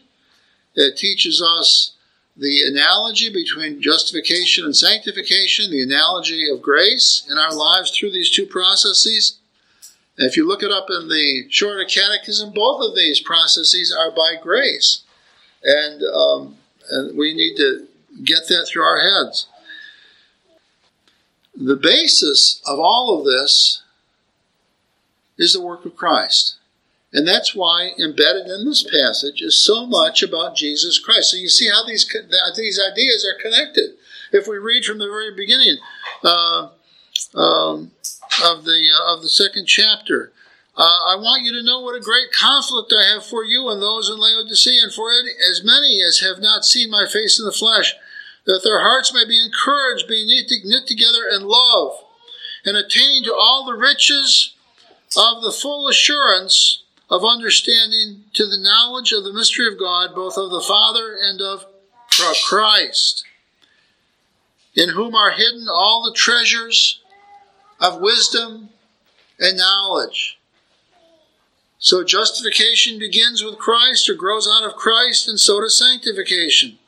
It 0.74 0.96
teaches 0.96 1.42
us 1.42 1.92
the 2.36 2.62
analogy 2.66 3.32
between 3.32 3.82
justification 3.82 4.64
and 4.64 4.76
sanctification, 4.76 5.70
the 5.70 5.82
analogy 5.82 6.48
of 6.50 6.62
grace 6.62 7.26
in 7.28 7.36
our 7.36 7.52
lives 7.52 7.90
through 7.90 8.12
these 8.12 8.30
two 8.30 8.46
processes. 8.46 9.38
If 10.18 10.36
you 10.36 10.46
look 10.46 10.64
it 10.64 10.72
up 10.72 10.86
in 10.90 11.08
the 11.08 11.46
Shorter 11.48 11.84
Catechism, 11.84 12.52
both 12.52 12.82
of 12.82 12.96
these 12.96 13.20
processes 13.20 13.96
are 13.96 14.10
by 14.10 14.34
grace. 14.42 15.02
And, 15.62 16.02
um, 16.02 16.56
and 16.90 17.16
we 17.16 17.34
need 17.34 17.56
to 17.56 17.86
get 18.24 18.48
that 18.48 18.66
through 18.68 18.82
our 18.82 19.00
heads. 19.00 19.46
The 21.56 21.76
basis 21.76 22.60
of 22.66 22.80
all 22.80 23.18
of 23.18 23.24
this 23.24 23.82
is 25.38 25.52
the 25.52 25.62
work 25.64 25.84
of 25.84 25.96
Christ. 25.96 26.56
And 27.12 27.26
that's 27.26 27.54
why 27.54 27.92
embedded 27.98 28.46
in 28.46 28.66
this 28.66 28.82
passage 28.82 29.40
is 29.40 29.56
so 29.56 29.86
much 29.86 30.22
about 30.22 30.56
Jesus 30.56 30.98
Christ. 30.98 31.30
So 31.30 31.36
you 31.36 31.48
see 31.48 31.68
how 31.68 31.86
these 31.86 32.06
these 32.56 32.80
ideas 32.80 33.26
are 33.26 33.40
connected. 33.40 33.92
If 34.30 34.46
we 34.46 34.58
read 34.58 34.84
from 34.84 34.98
the 34.98 35.06
very 35.06 35.34
beginning 35.34 35.78
uh, 36.22 36.68
um, 37.34 37.92
of 38.44 38.64
the 38.64 38.88
uh, 38.94 39.14
of 39.14 39.22
the 39.22 39.28
second 39.28 39.66
chapter, 39.66 40.32
uh, 40.76 41.00
I 41.08 41.16
want 41.16 41.42
you 41.42 41.52
to 41.52 41.64
know 41.64 41.80
what 41.80 41.96
a 41.96 42.00
great 42.00 42.30
conflict 42.32 42.94
I 42.96 43.12
have 43.12 43.26
for 43.26 43.44
you 43.44 43.68
and 43.68 43.82
those 43.82 44.08
in 44.08 44.16
Laodicea, 44.16 44.82
and 44.82 44.92
for 44.92 45.10
as 45.10 45.64
many 45.64 46.00
as 46.02 46.20
have 46.20 46.38
not 46.38 46.64
seen 46.64 46.90
my 46.90 47.04
face 47.06 47.38
in 47.38 47.44
the 47.44 47.52
flesh, 47.52 47.94
that 48.44 48.60
their 48.62 48.80
hearts 48.80 49.12
may 49.12 49.26
be 49.26 49.42
encouraged, 49.44 50.06
being 50.06 50.28
knit 50.28 50.86
together 50.86 51.26
in 51.30 51.42
love, 51.42 52.04
and 52.64 52.76
attaining 52.76 53.24
to 53.24 53.34
all 53.34 53.66
the 53.66 53.76
riches 53.76 54.54
of 55.16 55.42
the 55.42 55.52
full 55.52 55.88
assurance 55.88 56.84
of 57.10 57.24
understanding 57.24 58.24
to 58.34 58.46
the 58.46 58.60
knowledge 58.60 59.12
of 59.12 59.24
the 59.24 59.32
mystery 59.32 59.66
of 59.66 59.78
God, 59.78 60.14
both 60.14 60.36
of 60.36 60.50
the 60.50 60.60
Father 60.60 61.16
and 61.20 61.40
of 61.40 61.66
Christ, 62.44 63.24
in 64.74 64.90
whom 64.90 65.14
are 65.14 65.32
hidden 65.32 65.66
all 65.68 66.04
the 66.04 66.16
treasures 66.16 67.00
of 67.80 68.00
wisdom 68.00 68.70
and 69.38 69.56
knowledge. 69.56 70.38
So 71.78 72.02
justification 72.02 72.98
begins 72.98 73.44
with 73.44 73.58
Christ 73.58 74.08
or 74.08 74.14
grows 74.14 74.48
out 74.48 74.64
of 74.64 74.74
Christ, 74.74 75.28
and 75.28 75.38
so 75.38 75.60
does 75.60 75.78
sanctification. 75.78 76.78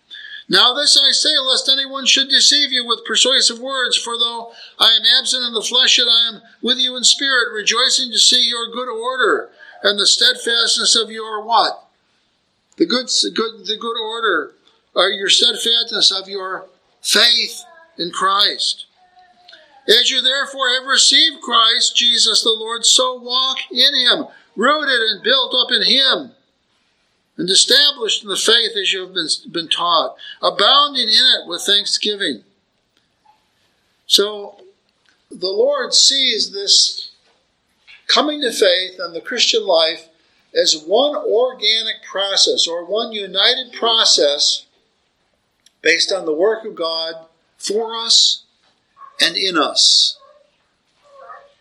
Now 0.48 0.74
this 0.74 1.00
I 1.00 1.12
say, 1.12 1.38
lest 1.38 1.68
anyone 1.68 2.06
should 2.06 2.28
deceive 2.28 2.72
you 2.72 2.84
with 2.84 3.04
persuasive 3.04 3.60
words, 3.60 3.96
for 3.96 4.18
though 4.18 4.50
I 4.80 4.96
am 4.98 5.06
absent 5.18 5.44
in 5.44 5.54
the 5.54 5.62
flesh, 5.62 5.96
yet 5.96 6.08
I 6.08 6.34
am 6.34 6.42
with 6.60 6.78
you 6.78 6.96
in 6.96 7.04
spirit, 7.04 7.54
rejoicing 7.54 8.10
to 8.10 8.18
see 8.18 8.42
your 8.42 8.68
good 8.68 8.88
order 8.88 9.50
and 9.84 9.98
the 9.98 10.08
steadfastness 10.08 10.96
of 10.96 11.08
your 11.08 11.40
what? 11.44 11.86
The 12.78 12.86
good, 12.86 13.06
good, 13.34 13.66
the 13.66 13.76
good 13.78 13.96
order, 13.96 14.52
or 14.94 15.10
your 15.10 15.28
steadfastness 15.28 16.10
of 16.10 16.28
your 16.28 16.66
faith 17.00 17.62
in 17.96 18.10
Christ. 18.10 18.86
As 19.88 20.10
you 20.10 20.20
therefore 20.20 20.68
have 20.74 20.86
received 20.86 21.40
Christ 21.40 21.96
Jesus 21.96 22.42
the 22.42 22.50
Lord, 22.50 22.84
so 22.84 23.18
walk 23.18 23.58
in 23.70 23.94
him, 23.94 24.26
rooted 24.56 25.00
and 25.00 25.22
built 25.22 25.54
up 25.54 25.72
in 25.72 25.82
him, 25.82 26.32
and 27.36 27.48
established 27.48 28.22
in 28.22 28.28
the 28.28 28.36
faith 28.36 28.76
as 28.76 28.92
you 28.92 29.00
have 29.00 29.14
been, 29.14 29.28
been 29.50 29.68
taught, 29.68 30.16
abounding 30.42 31.08
in 31.08 31.24
it 31.40 31.48
with 31.48 31.62
thanksgiving. 31.62 32.44
So 34.06 34.60
the 35.30 35.48
Lord 35.48 35.94
sees 35.94 36.52
this 36.52 37.12
coming 38.06 38.40
to 38.42 38.52
faith 38.52 38.98
and 38.98 39.14
the 39.14 39.20
Christian 39.20 39.66
life 39.66 40.08
as 40.54 40.82
one 40.84 41.14
organic 41.16 42.02
process 42.02 42.66
or 42.66 42.84
one 42.84 43.12
united 43.12 43.72
process 43.72 44.66
based 45.80 46.12
on 46.12 46.26
the 46.26 46.34
work 46.34 46.64
of 46.64 46.74
God 46.74 47.14
for 47.56 47.96
us 47.96 48.44
and 49.20 49.36
in 49.36 49.56
us, 49.56 50.18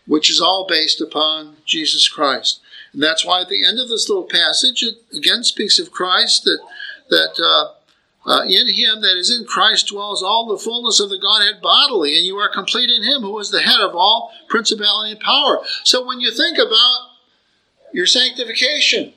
which 0.06 0.30
is 0.30 0.40
all 0.40 0.66
based 0.68 1.00
upon 1.00 1.56
Jesus 1.64 2.08
Christ. 2.08 2.60
And 2.92 3.02
that's 3.02 3.24
why 3.24 3.42
at 3.42 3.48
the 3.48 3.64
end 3.66 3.78
of 3.78 3.88
this 3.88 4.08
little 4.08 4.24
passage, 4.24 4.82
it 4.82 4.96
again 5.16 5.44
speaks 5.44 5.78
of 5.78 5.92
Christ 5.92 6.44
that 6.44 6.60
that 7.10 7.40
uh, 7.42 7.74
uh, 8.26 8.42
in 8.44 8.68
him 8.68 9.00
that 9.00 9.16
is 9.16 9.30
in 9.30 9.44
Christ 9.46 9.88
dwells 9.88 10.22
all 10.22 10.46
the 10.46 10.62
fullness 10.62 11.00
of 11.00 11.10
the 11.10 11.18
Godhead 11.18 11.60
bodily, 11.62 12.16
and 12.16 12.26
you 12.26 12.36
are 12.36 12.52
complete 12.52 12.90
in 12.90 13.02
him 13.02 13.22
who 13.22 13.38
is 13.38 13.50
the 13.50 13.62
head 13.62 13.80
of 13.80 13.94
all 13.94 14.32
principality 14.48 15.12
and 15.12 15.20
power. 15.20 15.60
So 15.84 16.06
when 16.06 16.20
you 16.20 16.30
think 16.30 16.58
about 16.58 16.98
your 17.92 18.06
sanctification, 18.06 19.14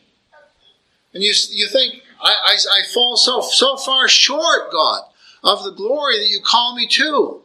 and 1.14 1.22
you, 1.22 1.34
you 1.52 1.68
think, 1.68 2.02
I, 2.22 2.34
I, 2.46 2.54
I 2.54 2.84
fall 2.92 3.18
so, 3.18 3.42
so 3.42 3.78
far 3.78 4.08
short, 4.08 4.72
God, 4.72 5.04
of 5.44 5.64
the 5.64 5.72
glory 5.72 6.18
that 6.18 6.30
you 6.30 6.40
call 6.44 6.76
me 6.76 6.88
to. 6.88 7.43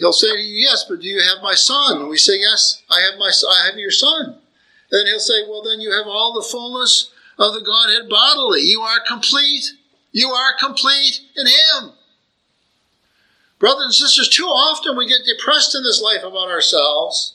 He'll 0.00 0.12
say 0.12 0.34
to 0.34 0.42
you, 0.42 0.66
Yes, 0.66 0.86
but 0.88 1.00
do 1.00 1.06
you 1.06 1.20
have 1.20 1.42
my 1.42 1.54
son? 1.54 1.98
And 1.98 2.08
we 2.08 2.16
say, 2.16 2.40
Yes, 2.40 2.82
I 2.90 3.00
have 3.02 3.18
my 3.18 3.30
I 3.30 3.66
have 3.66 3.78
your 3.78 3.90
son. 3.90 4.38
Then 4.90 5.06
he'll 5.06 5.20
say, 5.20 5.44
Well, 5.46 5.62
then 5.62 5.80
you 5.80 5.92
have 5.92 6.06
all 6.06 6.32
the 6.32 6.48
fullness 6.48 7.12
of 7.38 7.52
the 7.52 7.60
Godhead 7.60 8.08
bodily. 8.08 8.62
You 8.62 8.80
are 8.80 8.98
complete. 9.06 9.72
You 10.10 10.30
are 10.30 10.56
complete 10.58 11.20
in 11.36 11.46
Him. 11.46 11.92
Brothers 13.58 13.84
and 13.84 13.94
sisters, 13.94 14.28
too 14.30 14.46
often 14.46 14.96
we 14.96 15.06
get 15.06 15.26
depressed 15.26 15.74
in 15.74 15.82
this 15.82 16.00
life 16.02 16.22
about 16.22 16.48
ourselves 16.48 17.34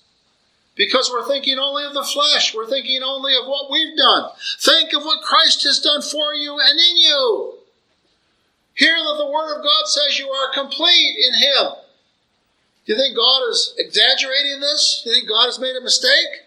because 0.76 1.10
we're 1.12 1.28
thinking 1.28 1.60
only 1.60 1.86
of 1.86 1.94
the 1.94 2.04
flesh. 2.04 2.54
We're 2.56 2.68
thinking 2.68 3.04
only 3.04 3.34
of 3.34 3.46
what 3.46 3.72
we've 3.72 3.96
done. 3.96 4.32
Think 4.60 4.92
of 4.94 5.04
what 5.04 5.22
Christ 5.22 5.64
has 5.66 5.80
done 5.80 6.02
for 6.02 6.34
you 6.34 6.58
and 6.60 6.80
in 6.80 6.98
you. 6.98 7.54
Hear 8.74 8.96
that 8.96 9.18
the 9.20 9.32
Word 9.32 9.56
of 9.56 9.64
God 9.64 9.86
says 9.86 10.18
you 10.18 10.30
are 10.30 10.52
complete 10.52 11.16
in 11.28 11.34
Him. 11.36 11.85
Do 12.86 12.94
you 12.94 13.00
think 13.00 13.16
God 13.18 13.50
is 13.50 13.74
exaggerating 13.78 14.60
this? 14.60 15.02
Do 15.04 15.10
you 15.10 15.16
think 15.16 15.30
God 15.30 15.46
has 15.46 15.60
made 15.60 15.76
a 15.76 15.82
mistake? 15.82 16.44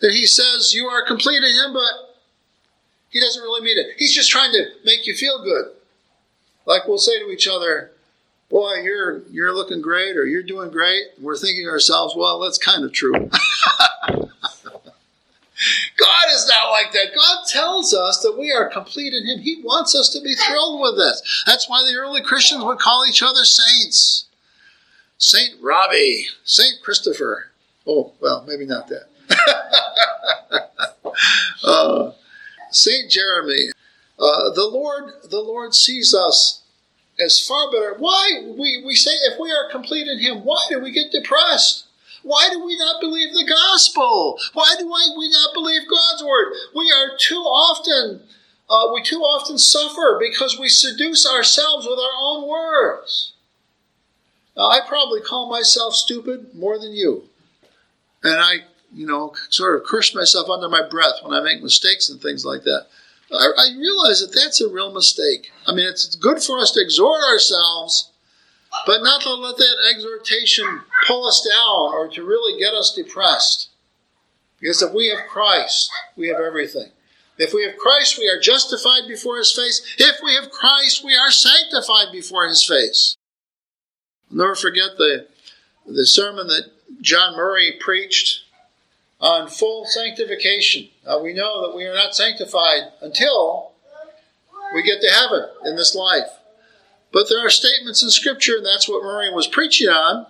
That 0.00 0.12
He 0.12 0.26
says 0.26 0.74
you 0.74 0.86
are 0.86 1.04
complete 1.06 1.42
in 1.42 1.52
Him, 1.52 1.72
but 1.74 2.16
He 3.10 3.20
doesn't 3.20 3.42
really 3.42 3.60
mean 3.60 3.78
it. 3.78 3.94
He's 3.98 4.14
just 4.14 4.30
trying 4.30 4.52
to 4.52 4.64
make 4.84 5.06
you 5.06 5.14
feel 5.14 5.42
good. 5.42 5.66
Like 6.66 6.88
we'll 6.88 6.98
say 6.98 7.18
to 7.18 7.30
each 7.30 7.46
other, 7.46 7.90
boy, 8.48 8.76
you're 8.82 9.22
you're 9.30 9.54
looking 9.54 9.82
great 9.82 10.16
or 10.16 10.24
you're 10.24 10.42
doing 10.42 10.70
great. 10.70 11.02
We're 11.20 11.36
thinking 11.36 11.64
to 11.64 11.70
ourselves, 11.70 12.14
well, 12.16 12.40
that's 12.40 12.58
kind 12.58 12.84
of 12.84 12.92
true. 12.92 13.12
God 15.96 16.26
is 16.32 16.48
not 16.48 16.70
like 16.70 16.92
that. 16.92 17.14
God 17.14 17.44
tells 17.46 17.94
us 17.94 18.20
that 18.20 18.36
we 18.38 18.50
are 18.50 18.68
complete 18.68 19.12
in 19.12 19.26
Him. 19.26 19.40
He 19.40 19.62
wants 19.62 19.94
us 19.94 20.08
to 20.10 20.20
be 20.22 20.34
thrilled 20.34 20.80
with 20.80 20.96
this. 20.96 21.44
That's 21.46 21.68
why 21.68 21.82
the 21.82 21.98
early 21.98 22.22
Christians 22.22 22.64
would 22.64 22.78
call 22.78 23.04
each 23.06 23.22
other 23.22 23.44
saints. 23.44 24.24
Saint 25.18 25.54
Robbie, 25.62 26.26
Saint 26.44 26.82
Christopher. 26.82 27.50
Oh, 27.86 28.12
well, 28.20 28.44
maybe 28.46 28.66
not 28.66 28.88
that. 28.88 29.08
uh, 31.64 32.12
Saint 32.70 33.10
Jeremy. 33.10 33.70
Uh, 34.18 34.50
the 34.54 34.68
Lord, 34.70 35.12
the 35.30 35.40
Lord 35.40 35.74
sees 35.74 36.14
us 36.14 36.62
as 37.20 37.44
far 37.46 37.70
better. 37.70 37.94
Why 37.98 38.42
we, 38.44 38.82
we 38.84 38.94
say 38.94 39.10
if 39.10 39.38
we 39.38 39.50
are 39.50 39.70
complete 39.70 40.06
in 40.08 40.18
Him, 40.18 40.44
why 40.44 40.64
do 40.68 40.80
we 40.80 40.92
get 40.92 41.12
depressed? 41.12 41.84
Why 42.22 42.48
do 42.50 42.64
we 42.64 42.76
not 42.78 43.00
believe 43.00 43.32
the 43.32 43.46
gospel? 43.46 44.38
Why 44.54 44.74
do 44.78 44.86
we 44.86 45.28
not 45.28 45.52
believe 45.52 45.82
God's 45.88 46.24
word? 46.24 46.54
We 46.74 46.90
are 46.90 47.16
too 47.18 47.42
often, 47.42 48.22
uh, 48.68 48.90
we 48.94 49.02
too 49.02 49.20
often 49.20 49.58
suffer 49.58 50.18
because 50.18 50.58
we 50.58 50.68
seduce 50.68 51.26
ourselves 51.26 51.86
with 51.86 51.98
our 51.98 52.16
own 52.18 52.48
words. 52.48 53.34
Now, 54.56 54.64
I 54.70 54.80
probably 54.86 55.20
call 55.20 55.50
myself 55.50 55.94
stupid 55.94 56.54
more 56.54 56.78
than 56.78 56.92
you. 56.92 57.24
And 58.22 58.40
I, 58.40 58.64
you 58.92 59.06
know, 59.06 59.34
sort 59.50 59.76
of 59.76 59.86
curse 59.86 60.14
myself 60.14 60.48
under 60.48 60.68
my 60.68 60.86
breath 60.88 61.20
when 61.22 61.34
I 61.34 61.42
make 61.42 61.62
mistakes 61.62 62.08
and 62.08 62.20
things 62.20 62.44
like 62.44 62.62
that. 62.62 62.86
I, 63.32 63.50
I 63.56 63.78
realize 63.78 64.20
that 64.20 64.38
that's 64.38 64.60
a 64.60 64.68
real 64.68 64.92
mistake. 64.92 65.50
I 65.66 65.74
mean, 65.74 65.88
it's 65.88 66.14
good 66.14 66.42
for 66.42 66.58
us 66.58 66.70
to 66.72 66.80
exhort 66.80 67.22
ourselves, 67.24 68.10
but 68.86 69.02
not 69.02 69.22
to 69.22 69.34
let 69.34 69.56
that 69.56 69.76
exhortation 69.92 70.82
pull 71.06 71.26
us 71.26 71.46
down 71.48 71.94
or 71.94 72.08
to 72.08 72.24
really 72.24 72.58
get 72.58 72.74
us 72.74 72.94
depressed. 72.94 73.70
Because 74.60 74.82
if 74.82 74.92
we 74.92 75.08
have 75.08 75.26
Christ, 75.28 75.90
we 76.16 76.28
have 76.28 76.40
everything. 76.40 76.90
If 77.36 77.52
we 77.52 77.64
have 77.64 77.76
Christ, 77.76 78.18
we 78.18 78.28
are 78.28 78.40
justified 78.40 79.08
before 79.08 79.38
his 79.38 79.52
face. 79.52 79.82
If 79.98 80.20
we 80.22 80.36
have 80.36 80.50
Christ, 80.50 81.04
we 81.04 81.16
are 81.16 81.30
sanctified 81.30 82.12
before 82.12 82.46
his 82.46 82.64
face. 82.64 83.16
I'll 84.30 84.36
never 84.38 84.54
forget 84.54 84.96
the, 84.98 85.26
the 85.86 86.06
sermon 86.06 86.48
that 86.48 86.70
John 87.00 87.36
Murray 87.36 87.76
preached 87.80 88.44
on 89.20 89.48
full 89.48 89.86
sanctification. 89.86 90.88
We 91.22 91.32
know 91.32 91.62
that 91.62 91.76
we 91.76 91.84
are 91.84 91.94
not 91.94 92.14
sanctified 92.14 92.92
until 93.00 93.72
we 94.74 94.82
get 94.82 95.00
to 95.00 95.10
heaven 95.10 95.48
in 95.64 95.76
this 95.76 95.94
life. 95.94 96.28
But 97.12 97.28
there 97.28 97.44
are 97.44 97.50
statements 97.50 98.02
in 98.02 98.10
Scripture, 98.10 98.56
and 98.56 98.66
that's 98.66 98.88
what 98.88 99.04
Murray 99.04 99.32
was 99.32 99.46
preaching 99.46 99.88
on, 99.88 100.26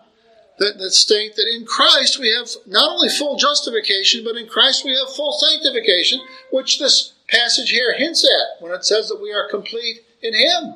that, 0.59 0.79
that 0.79 0.93
state 0.93 1.35
that 1.37 1.49
in 1.53 1.65
Christ 1.65 2.19
we 2.19 2.31
have 2.31 2.49
not 2.67 2.93
only 2.93 3.09
full 3.09 3.37
justification, 3.37 4.23
but 4.23 4.37
in 4.37 4.47
Christ 4.47 4.85
we 4.85 4.97
have 4.97 5.15
full 5.15 5.33
sanctification, 5.33 6.21
which 6.53 6.79
this 6.79 7.15
passage 7.29 7.71
here 7.71 7.95
hints 7.97 8.25
at 8.25 8.63
when 8.63 8.73
it 8.73 8.85
says 8.85 9.09
that 9.09 9.21
we 9.21 9.33
are 9.33 9.49
complete 9.49 10.03
in 10.23 10.35
Him. 10.35 10.75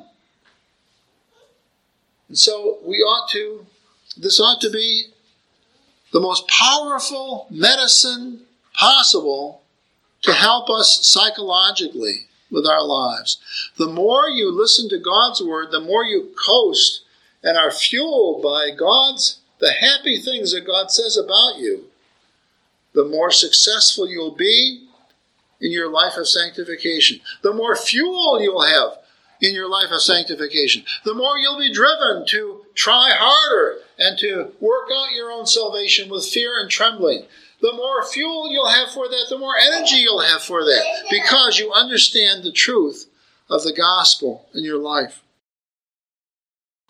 And 2.29 2.37
so 2.37 2.77
we 2.85 2.97
ought 2.97 3.29
to, 3.31 3.65
this 4.15 4.39
ought 4.39 4.61
to 4.61 4.69
be 4.69 5.07
the 6.13 6.21
most 6.21 6.47
powerful 6.47 7.47
medicine 7.49 8.41
possible 8.73 9.61
to 10.21 10.33
help 10.33 10.69
us 10.69 10.99
psychologically 11.07 12.27
with 12.51 12.65
our 12.65 12.83
lives. 12.83 13.39
The 13.77 13.87
more 13.87 14.27
you 14.27 14.51
listen 14.51 14.89
to 14.89 14.99
God's 14.99 15.41
word, 15.41 15.71
the 15.71 15.79
more 15.79 16.03
you 16.03 16.33
coast 16.45 17.01
and 17.43 17.57
are 17.57 17.71
fueled 17.71 18.41
by 18.41 18.69
God's 18.77 19.39
the 19.59 19.71
happy 19.71 20.17
things 20.17 20.53
that 20.53 20.65
God 20.65 20.89
says 20.89 21.17
about 21.17 21.59
you, 21.59 21.85
the 22.93 23.05
more 23.05 23.29
successful 23.29 24.09
you'll 24.09 24.35
be 24.35 24.87
in 25.61 25.71
your 25.71 25.89
life 25.89 26.15
of 26.17 26.27
sanctification. 26.27 27.19
The 27.41 27.53
more 27.53 27.75
fuel 27.75 28.41
you'll 28.41 28.65
have 28.65 28.98
in 29.41 29.53
your 29.53 29.69
life 29.69 29.91
of 29.91 30.01
sanctification. 30.01 30.83
The 31.05 31.13
more 31.13 31.37
you'll 31.37 31.59
be 31.59 31.73
driven 31.73 32.25
to 32.27 32.65
try 32.75 33.11
harder 33.13 33.79
and 33.97 34.17
to 34.19 34.51
work 34.59 34.89
out 34.93 35.11
your 35.11 35.31
own 35.31 35.45
salvation 35.45 36.09
with 36.09 36.25
fear 36.25 36.59
and 36.59 36.69
trembling. 36.69 37.25
The 37.61 37.73
more 37.73 38.05
fuel 38.05 38.51
you'll 38.51 38.69
have 38.69 38.91
for 38.91 39.07
that, 39.07 39.25
the 39.29 39.37
more 39.37 39.55
energy 39.57 39.97
you'll 39.97 40.21
have 40.21 40.41
for 40.41 40.63
that, 40.63 40.83
because 41.09 41.59
you 41.59 41.71
understand 41.71 42.43
the 42.43 42.51
truth 42.51 43.05
of 43.49 43.63
the 43.63 43.73
gospel 43.73 44.47
in 44.53 44.63
your 44.63 44.77
life. 44.77 45.21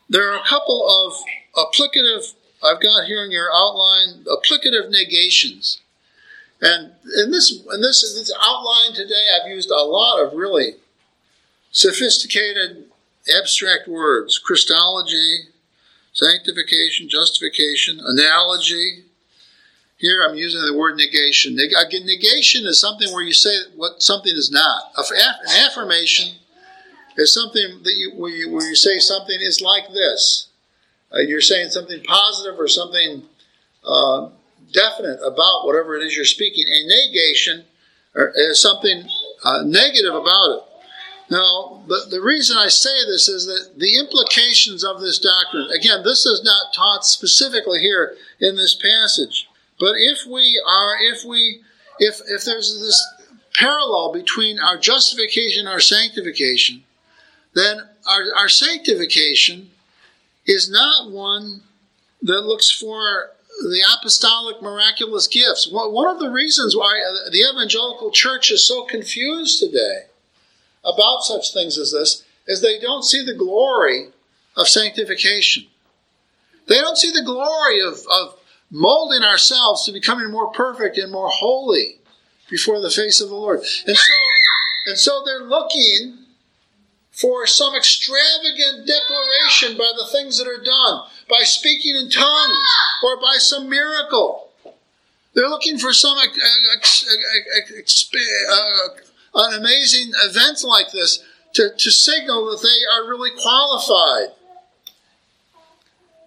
There 0.08 0.32
are 0.32 0.38
a 0.38 0.48
couple 0.48 0.88
of 0.88 1.14
applicative, 1.56 2.34
I've 2.64 2.82
got 2.82 3.06
here 3.06 3.24
in 3.24 3.32
your 3.32 3.50
outline, 3.54 4.26
applicative 4.26 4.90
negations. 4.90 5.82
And 6.62 6.92
in 7.18 7.32
this, 7.32 7.52
in 7.74 7.82
this, 7.82 8.02
this 8.02 8.34
outline 8.44 8.94
today, 8.94 9.28
I've 9.34 9.50
used 9.50 9.72
a 9.72 9.82
lot 9.82 10.20
of 10.20 10.34
really 10.34 10.76
sophisticated 11.72 12.86
abstract 13.36 13.88
words 13.88 14.38
Christology, 14.40 15.50
sanctification, 16.14 17.10
justification, 17.10 18.00
analogy. 18.04 19.06
Here 19.98 20.26
I'm 20.28 20.36
using 20.36 20.66
the 20.66 20.78
word 20.78 20.96
negation. 20.96 21.60
Again, 21.60 22.06
negation 22.06 22.66
is 22.66 22.80
something 22.80 23.12
where 23.12 23.24
you 23.24 23.34
say 23.34 23.54
what 23.76 24.02
something 24.02 24.34
is 24.34 24.50
not. 24.50 24.94
An 24.98 25.66
affirmation 25.66 26.36
is 27.18 27.34
something 27.34 27.82
that 27.84 27.94
you 27.98 28.14
where, 28.16 28.32
you, 28.32 28.50
where 28.50 28.68
you 28.68 28.76
say 28.76 29.00
something 29.00 29.38
is 29.42 29.62
like 29.62 29.90
this. 29.90 30.48
Uh, 31.14 31.20
you're 31.20 31.42
saying 31.42 31.70
something 31.70 32.02
positive 32.04 32.58
or 32.60 32.68
something 32.68 33.24
uh, 33.86 34.30
definite 34.72 35.20
about 35.26 35.66
whatever 35.66 35.98
it 35.98 36.04
is 36.04 36.16
you're 36.16 36.26
speaking. 36.26 36.66
A 36.68 36.88
negation 36.88 37.66
is 38.36 38.62
something 38.62 39.04
uh, 39.44 39.64
negative 39.66 40.14
about 40.14 40.50
it. 40.52 40.69
Now, 41.30 41.84
the, 41.88 42.08
the 42.10 42.22
reason 42.22 42.58
I 42.58 42.70
say 42.70 43.06
this 43.06 43.30
is 43.30 43.46
that 43.46 43.78
the 43.78 44.00
implications 44.00 44.84
of 44.84 45.00
this 45.00 45.20
doctrine, 45.20 45.70
again, 45.70 46.02
this 46.04 46.26
is 46.26 46.42
not 46.44 46.74
taught 46.74 47.06
specifically 47.06 47.80
here 47.80 48.16
in 48.40 48.56
this 48.56 48.74
passage. 48.74 49.48
But 49.80 49.94
if 49.98 50.26
we 50.26 50.62
are, 50.68 50.98
if 51.00 51.24
we, 51.24 51.62
if, 52.00 52.20
if 52.28 52.46
there's 52.46 52.80
this 52.80 53.02
parallel 53.54 54.12
between 54.12 54.60
our 54.60 54.78
justification 54.78 55.62
and 55.62 55.70
our 55.70 55.80
sanctification, 55.80 56.84
then 57.54 57.78
our, 58.08 58.24
our 58.36 58.50
sanctification 58.50 59.70
is 60.48 60.70
not 60.70 61.12
one 61.12 61.62
that 62.24 62.42
looks 62.42 62.72
for 62.72 63.32
the 63.62 63.84
apostolic 63.98 64.62
miraculous 64.64 65.28
gifts. 65.28 65.70
One 65.72 66.08
of 66.08 66.20
the 66.20 66.30
reasons 66.30 66.76
why 66.76 67.00
the 67.32 67.48
evangelical 67.54 68.10
church 68.10 68.52
is 68.52 68.68
so 68.68 68.84
confused 68.86 69.60
today 69.60 70.09
about 70.84 71.24
such 71.24 71.54
things 71.54 71.78
as 71.78 71.92
this 71.92 72.24
is 72.48 72.62
they 72.62 72.80
don't 72.80 73.04
see 73.04 73.24
the 73.24 73.36
glory 73.36 74.08
of 74.56 74.68
sanctification. 74.68 75.66
They 76.68 76.76
don't 76.76 76.98
see 76.98 77.12
the 77.12 77.24
glory 77.24 77.82
of, 77.82 78.00
of 78.12 78.40
molding 78.72 79.24
ourselves 79.24 79.86
to 79.86 79.92
becoming 79.92 80.32
more 80.32 80.52
perfect 80.52 80.98
and 80.98 81.12
more 81.12 81.30
holy 81.30 82.00
before 82.50 82.80
the 82.80 82.90
face 82.90 83.22
of 83.22 83.30
the 83.30 83.36
Lord. 83.36 83.60
And 83.88 83.98
so, 83.98 84.14
and 84.88 84.98
so 84.98 85.24
they're 85.26 85.44
looking 85.44 86.18
for 87.12 87.46
some 87.46 87.76
extravagant 87.76 88.88
declaration 88.88 89.78
by 89.78 89.92
the 89.98 90.08
things 90.12 90.38
that 90.38 90.48
are 90.48 90.64
done, 90.64 91.04
by 91.30 91.42
speaking 91.44 91.96
in 91.96 92.10
tongues, 92.10 92.70
or 93.04 93.20
by 93.20 93.36
some 93.38 93.70
miracle. 93.70 94.50
They're 95.34 95.50
looking 95.50 95.78
for 95.78 95.94
some 95.94 96.18
uh, 96.18 96.26
an 99.34 99.60
amazing 99.60 100.12
event 100.24 100.64
like 100.64 100.92
this 100.92 101.24
to, 101.54 101.70
to 101.78 101.92
signal 101.92 102.46
that 102.52 102.62
they 102.62 102.96
are 102.96 103.10
really 103.10 103.32
qualified, 103.40 104.36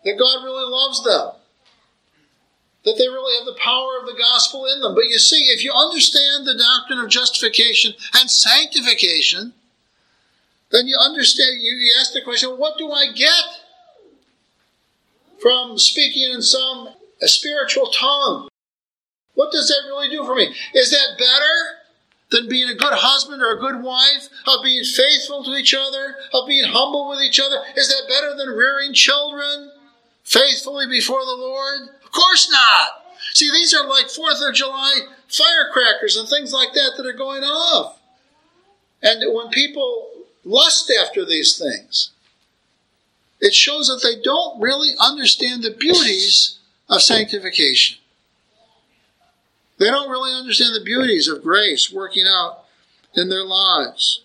that 0.05 0.19
God 0.19 0.45
really 0.45 0.71
loves 0.71 1.03
them, 1.05 1.31
that 2.85 2.97
they 2.99 3.09
really 3.09 3.37
have 3.38 3.47
the 3.47 3.61
power 3.61 3.99
of 4.01 4.07
the 4.07 4.19
gospel 4.19 4.67
in 4.67 4.81
them. 4.81 4.95
But 4.95 5.07
you 5.07 5.19
see, 5.19 5.51
if 5.51 5.62
you 5.62 5.73
understand 5.73 6.47
the 6.47 6.59
doctrine 6.59 6.99
of 6.99 7.09
justification 7.09 7.93
and 8.15 8.31
sanctification, 8.31 9.55
then 10.71 10.88
you 10.88 10.97
understand, 10.99 11.61
you, 11.61 11.95
ask 12.01 12.12
the 12.12 12.23
question, 12.23 12.51
what 12.51 12.79
do 12.79 12.91
I 12.91 13.12
get 13.12 13.45
from 15.41 15.79
speaking 15.79 16.33
in 16.33 16.43
some 16.43 16.88
a 17.21 17.29
spiritual 17.29 17.87
tongue? 17.87 18.49
What 19.35 19.53
does 19.53 19.69
that 19.69 19.87
really 19.87 20.09
do 20.09 20.25
for 20.25 20.35
me? 20.35 20.55
Is 20.75 20.91
that 20.91 21.19
better 21.19 21.82
than 22.33 22.49
being 22.49 22.68
a 22.68 22.75
good 22.75 22.92
husband 22.92 23.40
or 23.40 23.53
a 23.53 23.61
good 23.61 23.83
wife, 23.83 24.29
of 24.49 24.64
being 24.64 24.83
faithful 24.83 25.45
to 25.45 25.55
each 25.55 25.75
other, 25.75 26.16
of 26.35 26.49
being 26.49 26.64
humble 26.64 27.09
with 27.09 27.21
each 27.21 27.38
other? 27.38 27.62
Is 27.77 27.88
that 27.88 28.09
better 28.09 28.35
than 28.37 28.57
rearing 28.57 28.92
children 28.92 29.71
faithfully 30.25 30.87
before 30.88 31.21
the 31.21 31.37
Lord? 31.38 31.90
Of 32.05 32.11
course 32.11 32.51
not. 32.51 33.05
See, 33.35 33.51
these 33.51 33.73
are 33.73 33.87
like 33.87 34.07
4th 34.07 34.49
of 34.49 34.55
July 34.55 35.01
firecrackers 35.29 36.16
and 36.16 36.29
things 36.29 36.53
like 36.53 36.73
that 36.73 36.92
that 36.97 37.07
are 37.07 37.12
going 37.12 37.42
off. 37.42 37.99
And 39.03 39.23
when 39.35 39.49
people 39.49 40.09
lust 40.45 40.92
after 41.01 41.25
these 41.25 41.57
things, 41.59 42.11
it 43.40 43.55
shows 43.55 43.88
that 43.88 44.03
they 44.03 44.21
don't 44.23 44.61
really 44.61 44.95
understand 45.01 45.62
the 45.62 45.71
beauties 45.71 46.59
of 46.88 47.03
sanctification. 47.03 47.99
They 49.83 49.90
don't 49.90 50.11
really 50.11 50.33
understand 50.33 50.77
the 50.77 50.85
beauties 50.85 51.27
of 51.27 51.42
grace 51.42 51.92
working 51.92 52.25
out 52.25 52.66
in 53.16 53.29
their 53.29 53.42
lives. 53.42 54.23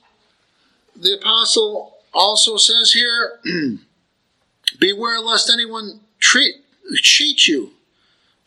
The 0.96 1.18
apostle 1.18 1.96
also 2.14 2.58
says 2.58 2.92
here, 2.92 3.40
Beware 4.80 5.20
lest 5.20 5.50
anyone 5.52 6.02
treat, 6.20 6.58
cheat 7.02 7.48
you 7.48 7.72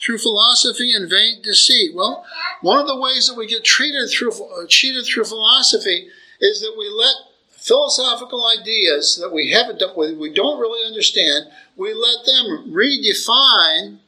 through 0.00 0.18
philosophy 0.18 0.92
and 0.94 1.10
vain 1.10 1.42
deceit. 1.42 1.96
Well, 1.96 2.24
one 2.60 2.78
of 2.78 2.86
the 2.86 3.00
ways 3.00 3.26
that 3.26 3.36
we 3.36 3.48
get 3.48 3.64
treated 3.64 4.08
through, 4.08 4.30
cheated 4.68 5.04
through 5.04 5.24
philosophy 5.24 6.10
is 6.40 6.60
that 6.60 6.76
we 6.78 6.88
let 6.88 7.16
philosophical 7.50 8.46
ideas 8.46 9.18
that 9.20 9.32
we 9.32 9.50
haven't 9.50 9.82
we 9.96 10.32
don't 10.32 10.60
really 10.60 10.86
understand, 10.86 11.46
we 11.76 11.92
let 11.92 12.24
them 12.24 12.72
redefine 12.72 13.98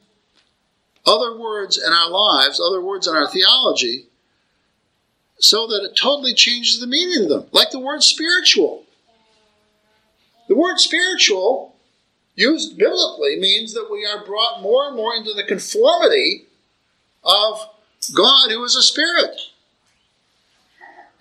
other 1.05 1.37
words 1.37 1.77
in 1.77 1.91
our 1.91 2.09
lives, 2.09 2.59
other 2.59 2.81
words 2.81 3.07
in 3.07 3.15
our 3.15 3.27
theology, 3.27 4.07
so 5.39 5.67
that 5.67 5.83
it 5.83 5.97
totally 5.97 6.33
changes 6.33 6.79
the 6.79 6.87
meaning 6.87 7.23
of 7.23 7.29
them. 7.29 7.45
Like 7.51 7.71
the 7.71 7.79
word 7.79 8.03
spiritual. 8.03 8.83
The 10.47 10.55
word 10.55 10.79
spiritual, 10.79 11.75
used 12.35 12.77
biblically, 12.77 13.37
means 13.39 13.73
that 13.73 13.89
we 13.91 14.05
are 14.05 14.25
brought 14.25 14.61
more 14.61 14.87
and 14.87 14.95
more 14.95 15.15
into 15.15 15.33
the 15.33 15.43
conformity 15.43 16.45
of 17.23 17.59
God 18.15 18.51
who 18.51 18.63
is 18.63 18.75
a 18.75 18.81
spirit. 18.81 19.39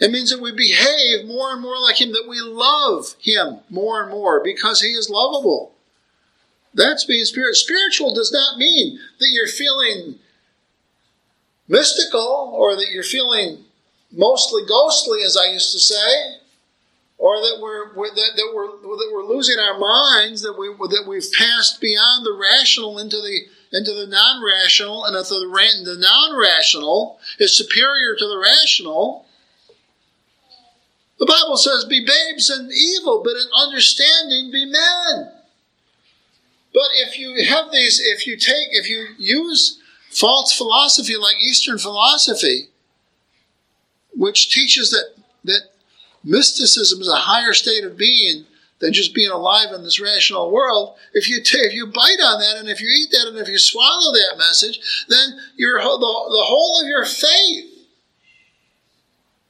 It 0.01 0.11
means 0.11 0.31
that 0.31 0.40
we 0.40 0.51
behave 0.51 1.27
more 1.27 1.53
and 1.53 1.62
more 1.62 1.81
like 1.81 2.01
Him, 2.01 2.12
that 2.12 2.27
we 2.29 2.40
love 2.40 3.14
Him 3.21 3.61
more 3.71 4.03
and 4.03 4.11
more 4.11 4.42
because 4.42 4.81
He 4.81 4.88
is 4.88 5.09
lovable. 5.09 5.72
That's 6.75 7.05
being 7.05 7.25
spiritual. 7.25 7.55
Spiritual 7.55 8.15
does 8.15 8.33
not 8.33 8.59
mean 8.59 8.99
that 9.19 9.29
you're 9.33 9.47
feeling 9.47 10.19
mystical 11.69 12.53
or 12.55 12.77
that 12.77 12.91
you're 12.93 13.03
feeling 13.03 13.65
mostly 14.11 14.63
ghostly, 14.67 15.23
as 15.23 15.37
I 15.37 15.53
used 15.53 15.73
to 15.73 15.79
say, 15.79 16.37
or 17.19 17.37
that 17.37 17.59
we're, 17.61 17.95
we're 17.95 18.09
that, 18.09 18.31
that, 18.37 18.53
we're 18.55 18.67
that 18.67 19.11
we're 19.13 19.25
losing 19.25 19.59
our 19.59 19.79
minds, 19.79 20.43
that 20.43 20.59
we 20.59 20.69
that 20.69 21.05
we've 21.07 21.33
passed 21.33 21.81
beyond 21.81 22.27
the 22.27 22.33
rational 22.33 22.99
into 22.99 23.17
the 23.17 23.41
into 23.75 23.95
the 23.95 24.07
non-rational, 24.07 25.07
and 25.07 25.17
that 25.17 25.29
the, 25.29 25.41
the 25.85 25.97
non-rational 25.99 27.19
is 27.39 27.57
superior 27.57 28.15
to 28.17 28.27
the 28.27 28.39
rational. 28.39 29.25
The 31.19 31.27
Bible 31.27 31.57
says, 31.57 31.85
"Be 31.85 32.05
babes 32.05 32.51
in 32.51 32.71
evil, 32.71 33.23
but 33.25 33.33
in 33.33 33.47
understanding 33.57 34.51
be 34.51 34.67
men." 34.67 35.33
But 36.73 36.89
if 36.95 37.19
you 37.19 37.45
have 37.45 37.71
these, 37.71 38.01
if 38.01 38.27
you 38.27 38.37
take, 38.37 38.69
if 38.71 38.89
you 38.89 39.09
use 39.19 39.81
false 40.11 40.53
philosophy 40.57 41.17
like 41.17 41.37
Eastern 41.37 41.79
philosophy, 41.79 42.69
which 44.15 44.53
teaches 44.53 44.91
that 44.91 45.23
that 45.45 45.71
mysticism 46.25 47.01
is 47.01 47.09
a 47.09 47.17
higher 47.17 47.53
state 47.53 47.85
of 47.85 47.97
being 47.97 48.47
than 48.83 48.93
just 48.93 49.15
being 49.15 49.31
alive 49.31 49.73
in 49.73 49.85
this 49.85 50.01
rational 50.01 50.51
world. 50.51 50.97
If 51.15 51.29
you 51.29 51.39
if 51.41 51.73
you 51.73 51.87
bite 51.87 52.21
on 52.21 52.41
that 52.41 52.57
and 52.59 52.69
if 52.69 52.81
you 52.81 52.89
eat 52.89 53.11
that 53.13 53.29
and 53.29 53.39
if 53.39 53.49
you 53.49 53.59
swallow 53.59 54.13
that 54.13 54.37
message, 54.37 55.05
then 55.09 55.39
your 55.57 55.79
the, 55.79 55.99
the 55.99 56.45
whole 56.45 56.81
of 56.83 56.89
your 56.89 57.05
faith 57.05 57.87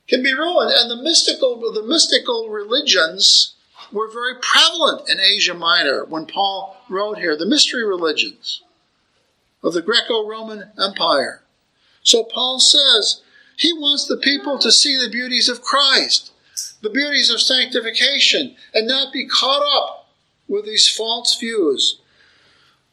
can 0.07 0.23
be 0.23 0.35
ruined. 0.35 0.73
And 0.75 0.91
the 0.91 1.03
mystical 1.03 1.73
the 1.73 1.83
mystical 1.83 2.51
religions 2.51 3.55
were 3.93 4.11
very 4.11 4.35
prevalent 4.41 5.09
in 5.09 5.21
Asia 5.21 5.55
Minor 5.55 6.05
when 6.05 6.27
Paul 6.27 6.77
wrote 6.89 7.19
here, 7.19 7.37
the 7.37 7.47
mystery 7.47 7.85
religions 7.85 8.63
of 9.63 9.75
the 9.75 9.83
Greco 9.83 10.27
Roman 10.27 10.71
Empire. 10.83 11.43
So 12.03 12.25
Paul 12.25 12.59
says 12.59 13.23
he 13.57 13.73
wants 13.73 14.07
the 14.07 14.17
people 14.17 14.59
to 14.59 14.73
see 14.73 14.99
the 14.99 15.11
beauties 15.11 15.49
of 15.49 15.63
Christ, 15.63 16.33
the 16.81 16.91
beauties 16.91 17.31
of 17.31 17.41
sanctification, 17.41 18.57
and 18.75 18.89
not 18.89 19.13
be 19.13 19.27
caught 19.27 19.63
up 19.63 20.09
with 20.49 20.65
these 20.65 20.89
false 20.89 21.39
views. 21.39 22.01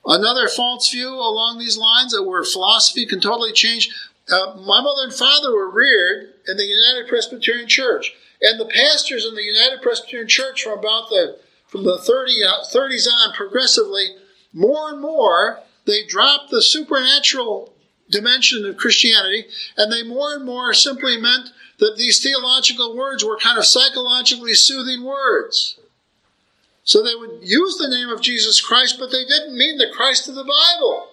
Another 0.06 0.48
false 0.48 0.92
view 0.92 1.10
along 1.10 1.60
these 1.60 1.78
lines 1.78 2.12
that 2.14 2.24
where 2.24 2.44
philosophy 2.44 3.06
can 3.06 3.20
totally 3.20 3.52
change. 3.52 3.90
Uh, 4.32 4.56
my 4.58 4.82
mother 4.82 5.04
and 5.04 5.14
father 5.14 5.54
were 5.54 5.70
reared 5.70 6.34
in 6.48 6.58
the 6.58 6.66
United 6.66 7.08
Presbyterian 7.08 7.68
Church. 7.68 8.14
And 8.42 8.60
the 8.60 8.66
pastors 8.66 9.26
in 9.26 9.36
the 9.36 9.44
United 9.44 9.82
Presbyterian 9.82 10.28
Church 10.28 10.64
from 10.64 10.80
about 10.80 11.10
the 11.10 11.40
from 11.68 11.84
the 11.84 12.00
30, 12.00 12.44
uh, 12.44 12.64
30s 12.74 13.06
on 13.08 13.34
progressively, 13.34 14.16
more 14.54 14.90
and 14.90 15.00
more, 15.00 15.60
they 15.86 16.04
dropped 16.04 16.50
the 16.50 16.64
supernatural 16.64 17.74
dimension 18.10 18.66
of 18.66 18.78
Christianity, 18.78 19.46
and 19.78 19.92
they 19.92 20.02
more 20.02 20.34
and 20.34 20.46
more 20.46 20.74
simply 20.74 21.22
meant 21.22 21.50
that 21.78 21.96
these 21.96 22.22
theological 22.22 22.96
words 22.96 23.24
were 23.24 23.38
kind 23.38 23.58
of 23.58 23.66
psychologically 23.66 24.56
soothing 24.56 25.04
words. 25.04 25.78
So 26.84 27.04
they 27.04 27.16
would 27.16 27.40
use 27.44 27.78
the 27.78 27.88
name 27.88 28.10
of 28.10 28.22
Jesus 28.22 28.60
Christ, 28.60 28.98
but 29.00 29.12
they 29.12 29.26
didn't 29.26 29.58
mean 29.58 29.78
the 29.78 29.92
Christ 29.94 30.28
of 30.28 30.36
the 30.36 30.44
Bible. 30.44 31.08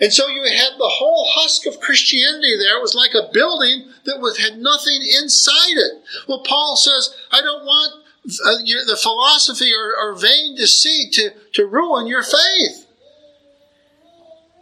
And 0.00 0.12
so 0.12 0.28
you 0.28 0.44
had 0.44 0.78
the 0.78 0.88
whole 0.88 1.26
husk 1.34 1.66
of 1.66 1.80
Christianity 1.80 2.56
there. 2.56 2.78
It 2.78 2.82
was 2.82 2.94
like 2.94 3.14
a 3.14 3.32
building 3.32 3.90
that 4.04 4.20
was, 4.20 4.38
had 4.38 4.58
nothing 4.58 5.00
inside 5.02 5.76
it. 5.76 6.02
Well, 6.28 6.42
Paul 6.46 6.76
says, 6.76 7.14
I 7.32 7.40
don't 7.40 7.64
want 7.64 8.04
uh, 8.24 8.58
the 8.86 8.98
philosophy 9.00 9.72
or, 9.74 9.96
or 9.96 10.14
vain 10.14 10.54
deceit 10.54 11.12
to, 11.14 11.30
to 11.54 11.66
ruin 11.66 12.06
your 12.06 12.22
faith. 12.22 12.86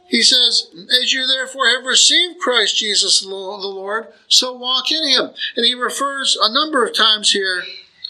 He 0.09 0.23
says, 0.23 0.69
As 1.03 1.13
you 1.13 1.27
therefore 1.27 1.67
have 1.69 1.85
received 1.85 2.39
Christ 2.39 2.77
Jesus 2.77 3.21
the 3.21 3.29
Lord, 3.29 4.07
so 4.29 4.53
walk 4.53 4.91
in 4.91 5.07
him. 5.07 5.31
And 5.57 5.67
he 5.67 5.75
refers 5.75 6.39
a 6.41 6.53
number 6.53 6.85
of 6.85 6.95
times 6.95 7.33
here 7.33 7.65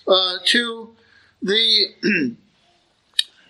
uh, 0.07 0.37
to 0.47 0.95
the 1.43 1.87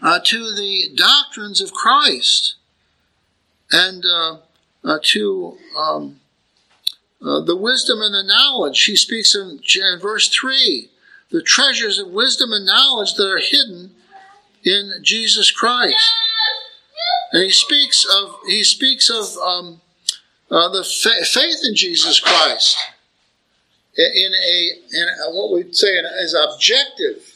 uh, 0.03 0.21
to 0.25 0.55
the 0.55 0.91
doctrines 0.95 1.61
of 1.61 1.73
Christ 1.73 2.56
and 3.73 4.05
uh, 4.05 4.39
uh, 4.85 4.99
to 5.03 5.57
um, 5.77 6.21
uh, 7.23 7.41
the 7.41 7.57
wisdom 7.57 8.01
and 8.01 8.15
the 8.15 8.23
knowledge. 8.23 8.85
He 8.85 8.97
speaks 8.97 9.35
in, 9.35 9.61
in 9.75 9.99
verse 9.99 10.29
3 10.29 10.89
the 11.31 11.43
treasures 11.43 11.99
of 11.99 12.09
wisdom 12.09 12.53
and 12.53 12.65
knowledge 12.65 13.15
that 13.15 13.29
are 13.29 13.39
hidden 13.39 13.91
in 14.65 14.93
Jesus 15.03 15.51
Christ. 15.51 16.13
And 17.33 17.43
he 17.43 17.51
speaks 17.51 18.05
of 18.05 18.37
he 18.47 18.63
speaks 18.63 19.11
of 19.11 19.37
um, 19.39 19.81
uh, 20.51 20.69
the 20.69 20.85
fa- 20.85 21.25
faith 21.25 21.59
in 21.65 21.75
Jesus 21.75 22.21
Christ 22.21 22.79
in 23.97 24.33
a 24.33 24.73
in 24.93 25.09
a, 25.09 25.31
what 25.35 25.53
we'd 25.53 25.75
say 25.75 25.99
as 25.99 26.35
objective 26.35 27.36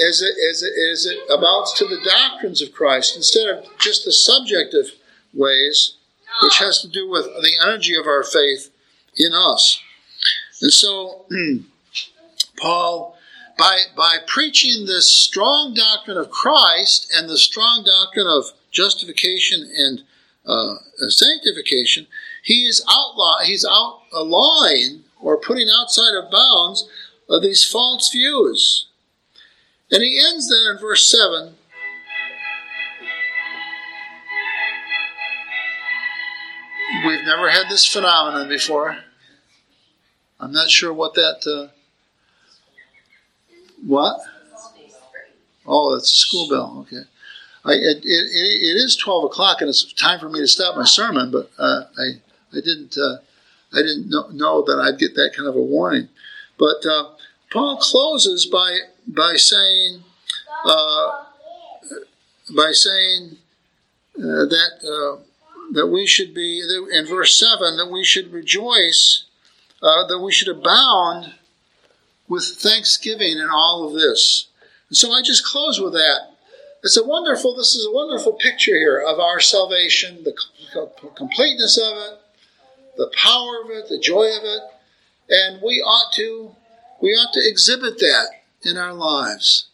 as 0.00 0.22
it, 0.22 0.34
as, 0.50 0.62
it, 0.62 0.72
as 0.92 1.06
it 1.06 1.18
amounts 1.30 1.72
to 1.78 1.84
the 1.86 2.00
doctrines 2.04 2.62
of 2.62 2.72
Christ 2.72 3.16
instead 3.16 3.48
of 3.48 3.64
just 3.78 4.04
the 4.04 4.12
subjective 4.12 4.92
ways, 5.32 5.96
which 6.42 6.58
has 6.58 6.80
to 6.82 6.88
do 6.88 7.08
with 7.08 7.24
the 7.24 7.52
energy 7.62 7.96
of 7.96 8.06
our 8.06 8.22
faith 8.22 8.70
in 9.16 9.32
us. 9.32 9.80
And 10.60 10.72
so, 10.72 11.26
Paul, 12.60 13.16
by, 13.58 13.82
by 13.96 14.18
preaching 14.26 14.86
this 14.86 15.12
strong 15.12 15.74
doctrine 15.74 16.18
of 16.18 16.30
Christ 16.30 17.12
and 17.14 17.28
the 17.28 17.38
strong 17.38 17.84
doctrine 17.84 18.26
of 18.26 18.52
justification 18.70 19.70
and 19.76 20.02
uh, 20.44 20.74
sanctification, 21.08 22.06
he 22.42 22.66
is 22.66 22.84
outlaw, 22.88 23.38
he's 23.42 23.64
outlawing 23.64 25.04
or 25.20 25.38
putting 25.38 25.68
outside 25.68 26.14
of 26.14 26.30
bounds 26.30 26.88
of 27.28 27.42
these 27.42 27.64
false 27.64 28.10
views. 28.10 28.86
And 29.90 30.02
he 30.02 30.20
ends 30.24 30.48
then 30.50 30.74
in 30.74 30.80
verse 30.80 31.10
7 31.10 31.54
We've 37.04 37.24
never 37.24 37.50
had 37.50 37.68
this 37.68 37.84
phenomenon 37.84 38.48
before. 38.48 38.96
I'm 40.40 40.52
not 40.52 40.70
sure 40.70 40.92
what 40.92 41.14
that. 41.14 41.46
Uh, 41.46 41.72
what? 43.84 44.18
Oh, 45.66 45.94
that's 45.94 46.12
a 46.12 46.16
school 46.16 46.48
bell. 46.48 46.86
Okay. 46.86 47.02
I, 47.64 47.72
it, 47.72 47.98
it, 47.98 48.02
it 48.04 48.76
is 48.76 48.96
12 48.96 49.24
o'clock 49.24 49.60
and 49.60 49.68
it's 49.68 49.92
time 49.94 50.20
for 50.20 50.28
me 50.28 50.40
to 50.40 50.46
stop 50.46 50.76
my 50.76 50.84
sermon, 50.84 51.30
but 51.30 51.50
uh, 51.58 51.84
I, 51.98 52.20
I 52.52 52.60
didn't. 52.60 52.96
Uh, 52.96 53.18
I 53.72 53.78
didn't 53.78 54.08
know, 54.08 54.28
know, 54.28 54.62
that 54.62 54.78
I'd 54.80 54.98
get 54.98 55.16
that 55.16 55.32
kind 55.36 55.48
of 55.48 55.56
a 55.56 55.60
warning. 55.60 56.08
But 56.56 56.86
uh, 56.86 57.10
Paul 57.50 57.76
closes 57.78 58.46
by 58.46 58.78
by 59.06 59.34
saying 59.36 60.02
uh, 60.64 61.24
by 62.56 62.72
saying 62.72 63.36
uh, 64.18 64.46
that 64.46 64.72
uh, 64.84 65.22
that 65.72 65.88
we 65.88 66.06
should 66.06 66.34
be 66.34 66.62
in 66.92 67.06
verse 67.06 67.38
seven 67.38 67.76
that 67.76 67.90
we 67.90 68.04
should 68.04 68.32
rejoice 68.32 69.24
uh, 69.82 70.06
that 70.06 70.20
we 70.20 70.32
should 70.32 70.48
abound 70.48 71.34
with 72.28 72.44
thanksgiving 72.44 73.38
in 73.38 73.48
all 73.48 73.86
of 73.86 73.94
this. 73.94 74.48
And 74.88 74.96
so 74.96 75.12
I 75.12 75.22
just 75.22 75.44
close 75.44 75.80
with 75.80 75.92
that. 75.92 76.32
It's 76.82 76.96
a 76.96 77.04
wonderful. 77.04 77.56
This 77.56 77.74
is 77.74 77.86
a 77.86 77.92
wonderful 77.92 78.34
picture 78.34 78.76
here 78.76 78.98
of 78.98 79.18
our 79.18 79.40
salvation, 79.40 80.24
the 80.24 80.34
completeness 81.16 81.78
of 81.78 81.96
it, 81.96 82.18
the 82.96 83.10
power 83.16 83.62
of 83.64 83.70
it, 83.70 83.88
the 83.88 83.98
joy 83.98 84.26
of 84.26 84.44
it, 84.44 84.62
and 85.28 85.60
we 85.62 85.82
ought 85.82 86.12
to 86.14 86.54
we 87.00 87.10
ought 87.10 87.32
to 87.32 87.40
exhibit 87.40 87.98
that 87.98 88.28
in 88.66 88.76
our 88.76 88.92
lives. 88.92 89.68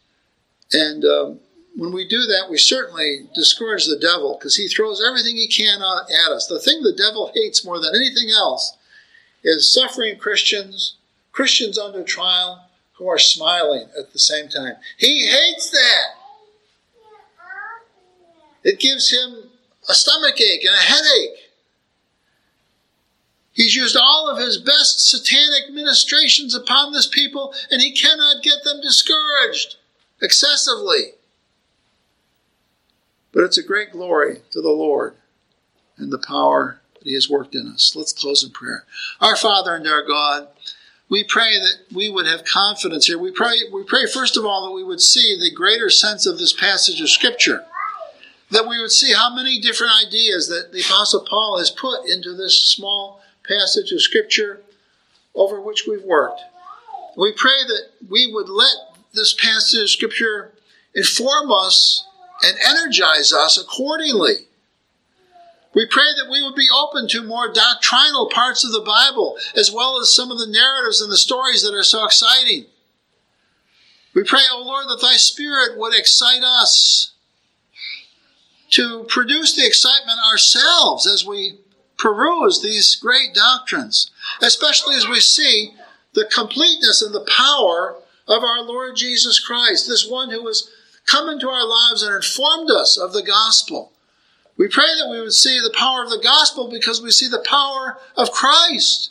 And 0.72 1.04
um, 1.04 1.40
when 1.76 1.92
we 1.92 2.06
do 2.06 2.22
that, 2.22 2.48
we 2.50 2.58
certainly 2.58 3.28
discourage 3.34 3.86
the 3.86 3.98
devil 3.98 4.36
because 4.38 4.56
he 4.56 4.68
throws 4.68 5.02
everything 5.06 5.36
he 5.36 5.48
can 5.48 5.80
at 5.80 6.32
us. 6.32 6.46
The 6.46 6.60
thing 6.60 6.82
the 6.82 6.92
devil 6.92 7.30
hates 7.34 7.64
more 7.64 7.80
than 7.80 7.94
anything 7.94 8.30
else 8.30 8.76
is 9.42 9.72
suffering 9.72 10.18
Christians, 10.18 10.96
Christians 11.32 11.78
under 11.78 12.02
trial 12.02 12.68
who 12.94 13.08
are 13.08 13.18
smiling 13.18 13.88
at 13.98 14.12
the 14.12 14.18
same 14.18 14.48
time. 14.48 14.74
He 14.98 15.26
hates 15.26 15.70
that. 15.70 16.18
It 18.64 18.78
gives 18.78 19.10
him 19.10 19.50
a 19.88 19.94
stomach 19.94 20.40
ache 20.40 20.64
and 20.64 20.74
a 20.74 20.78
headache. 20.78 21.41
He's 23.52 23.76
used 23.76 23.96
all 23.96 24.30
of 24.30 24.38
his 24.38 24.56
best 24.58 25.08
satanic 25.08 25.70
ministrations 25.70 26.54
upon 26.54 26.92
this 26.92 27.06
people, 27.06 27.54
and 27.70 27.82
he 27.82 27.92
cannot 27.92 28.42
get 28.42 28.64
them 28.64 28.80
discouraged 28.80 29.76
excessively. 30.22 31.12
But 33.32 33.44
it's 33.44 33.58
a 33.58 33.62
great 33.62 33.92
glory 33.92 34.42
to 34.52 34.60
the 34.60 34.70
Lord 34.70 35.14
and 35.96 36.12
the 36.12 36.18
power 36.18 36.80
that 36.94 37.04
He 37.08 37.14
has 37.14 37.28
worked 37.28 37.54
in 37.54 37.66
us. 37.66 37.94
Let's 37.96 38.12
close 38.12 38.44
in 38.44 38.50
prayer. 38.50 38.84
Our 39.20 39.36
Father 39.36 39.74
and 39.74 39.86
our 39.86 40.06
God, 40.06 40.48
we 41.08 41.24
pray 41.24 41.58
that 41.58 41.94
we 41.94 42.08
would 42.08 42.26
have 42.26 42.44
confidence 42.44 43.06
here. 43.06 43.18
We 43.18 43.32
pray, 43.32 43.54
we 43.72 43.84
pray 43.84 44.06
first 44.06 44.36
of 44.36 44.44
all 44.44 44.66
that 44.66 44.74
we 44.74 44.84
would 44.84 45.00
see 45.00 45.36
the 45.38 45.54
greater 45.54 45.90
sense 45.90 46.26
of 46.26 46.38
this 46.38 46.52
passage 46.52 47.00
of 47.00 47.10
Scripture. 47.10 47.64
That 48.50 48.68
we 48.68 48.78
would 48.78 48.92
see 48.92 49.14
how 49.14 49.34
many 49.34 49.60
different 49.60 49.94
ideas 50.06 50.48
that 50.48 50.72
the 50.72 50.80
Apostle 50.80 51.26
Paul 51.28 51.58
has 51.58 51.70
put 51.70 52.06
into 52.06 52.34
this 52.34 52.68
small 52.68 53.22
passage 53.46 53.92
of 53.92 54.00
Scripture 54.00 54.60
over 55.34 55.60
which 55.60 55.86
we've 55.86 56.04
worked. 56.04 56.40
We 57.16 57.32
pray 57.32 57.64
that 57.66 57.90
we 58.08 58.30
would 58.32 58.48
let 58.48 58.74
this 59.12 59.34
passage 59.34 59.82
of 59.82 59.90
Scripture 59.90 60.52
inform 60.94 61.50
us 61.52 62.06
and 62.42 62.56
energize 62.64 63.32
us 63.32 63.60
accordingly. 63.60 64.46
We 65.74 65.86
pray 65.86 66.04
that 66.16 66.30
we 66.30 66.42
would 66.42 66.54
be 66.54 66.68
open 66.74 67.08
to 67.08 67.22
more 67.22 67.50
doctrinal 67.50 68.28
parts 68.28 68.64
of 68.64 68.72
the 68.72 68.80
Bible, 68.80 69.38
as 69.56 69.72
well 69.72 69.98
as 69.98 70.14
some 70.14 70.30
of 70.30 70.38
the 70.38 70.46
narratives 70.46 71.00
and 71.00 71.10
the 71.10 71.16
stories 71.16 71.62
that 71.62 71.74
are 71.74 71.82
so 71.82 72.04
exciting. 72.04 72.66
We 74.14 74.24
pray, 74.24 74.42
O 74.50 74.60
oh 74.60 74.66
Lord, 74.66 74.86
that 74.88 75.00
Thy 75.00 75.16
Spirit 75.16 75.78
would 75.78 75.94
excite 75.94 76.42
us 76.42 77.12
to 78.70 79.04
produce 79.04 79.54
the 79.54 79.66
excitement 79.66 80.18
ourselves 80.30 81.06
as 81.06 81.24
we 81.24 81.58
peruse 82.02 82.60
these 82.60 82.96
great 82.96 83.32
doctrines, 83.32 84.10
especially 84.40 84.96
as 84.96 85.08
we 85.08 85.20
see 85.20 85.72
the 86.14 86.28
completeness 86.34 87.00
and 87.00 87.14
the 87.14 87.26
power 87.36 87.96
of 88.26 88.42
our 88.42 88.62
Lord 88.62 88.96
Jesus 88.96 89.38
Christ, 89.38 89.86
this 89.86 90.08
one 90.08 90.30
who 90.30 90.46
has 90.48 90.68
come 91.06 91.28
into 91.28 91.48
our 91.48 91.66
lives 91.66 92.02
and 92.02 92.14
informed 92.14 92.70
us 92.70 92.98
of 92.98 93.12
the 93.12 93.22
gospel. 93.22 93.92
We 94.56 94.68
pray 94.68 94.88
that 94.98 95.08
we 95.10 95.20
would 95.20 95.32
see 95.32 95.60
the 95.60 95.74
power 95.74 96.02
of 96.02 96.10
the 96.10 96.20
gospel 96.22 96.68
because 96.68 97.00
we 97.00 97.12
see 97.12 97.28
the 97.28 97.44
power 97.48 97.98
of 98.16 98.32
Christ. 98.32 99.10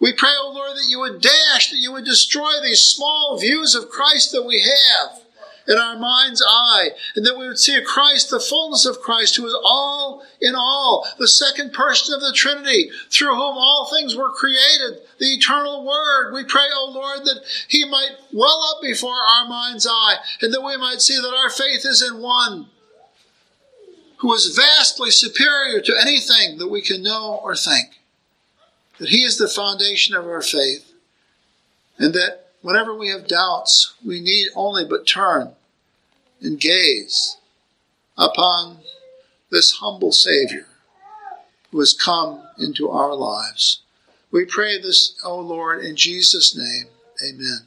We 0.00 0.12
pray, 0.12 0.30
O 0.30 0.48
oh 0.48 0.54
Lord, 0.54 0.76
that 0.76 0.88
you 0.88 0.98
would 1.00 1.20
dash, 1.20 1.70
that 1.70 1.78
you 1.78 1.92
would 1.92 2.04
destroy 2.04 2.52
these 2.62 2.80
small 2.80 3.38
views 3.38 3.74
of 3.74 3.90
Christ 3.90 4.32
that 4.32 4.44
we 4.44 4.60
have 4.62 5.20
in 5.68 5.78
our 5.78 5.98
mind's 5.98 6.42
eye, 6.46 6.90
and 7.14 7.24
that 7.26 7.36
we 7.36 7.46
would 7.46 7.58
see 7.58 7.74
a 7.74 7.82
Christ, 7.82 8.30
the 8.30 8.40
fullness 8.40 8.86
of 8.86 9.00
Christ, 9.00 9.36
who 9.36 9.46
is 9.46 9.56
all 9.64 10.22
in 10.40 10.54
all, 10.54 11.06
the 11.18 11.28
second 11.28 11.72
person 11.72 12.14
of 12.14 12.20
the 12.20 12.32
Trinity, 12.32 12.90
through 13.10 13.34
whom 13.34 13.56
all 13.56 13.90
things 13.90 14.14
were 14.14 14.30
created, 14.30 15.00
the 15.18 15.26
eternal 15.26 15.84
Word. 15.84 16.32
We 16.32 16.44
pray, 16.44 16.66
O 16.74 16.90
Lord, 16.90 17.24
that 17.24 17.40
He 17.68 17.84
might 17.84 18.16
well 18.32 18.62
up 18.74 18.82
before 18.82 19.14
our 19.14 19.48
mind's 19.48 19.86
eye, 19.86 20.16
and 20.40 20.52
that 20.52 20.62
we 20.62 20.76
might 20.76 21.00
see 21.00 21.16
that 21.16 21.34
our 21.36 21.50
faith 21.50 21.84
is 21.84 22.02
in 22.02 22.20
one 22.20 22.66
who 24.18 24.32
is 24.32 24.56
vastly 24.56 25.10
superior 25.10 25.80
to 25.80 26.00
anything 26.00 26.58
that 26.58 26.68
we 26.68 26.80
can 26.80 27.02
know 27.02 27.40
or 27.42 27.54
think. 27.54 28.00
That 28.98 29.10
He 29.10 29.22
is 29.24 29.36
the 29.36 29.48
foundation 29.48 30.14
of 30.14 30.26
our 30.26 30.42
faith, 30.42 30.92
and 31.98 32.14
that 32.14 32.46
Whenever 32.66 32.92
we 32.92 33.10
have 33.10 33.28
doubts, 33.28 33.94
we 34.04 34.20
need 34.20 34.48
only 34.56 34.84
but 34.84 35.06
turn 35.06 35.54
and 36.40 36.60
gaze 36.60 37.36
upon 38.16 38.78
this 39.50 39.72
humble 39.80 40.12
Savior 40.12 40.66
who 41.70 41.78
has 41.80 41.92
come 41.92 42.42
into 42.58 42.88
our 42.90 43.14
lives. 43.14 43.82
We 44.30 44.44
pray 44.44 44.80
this, 44.80 45.18
O 45.24 45.38
Lord, 45.38 45.84
in 45.84 45.96
Jesus' 45.96 46.56
name. 46.56 46.86
Amen. 47.22 47.66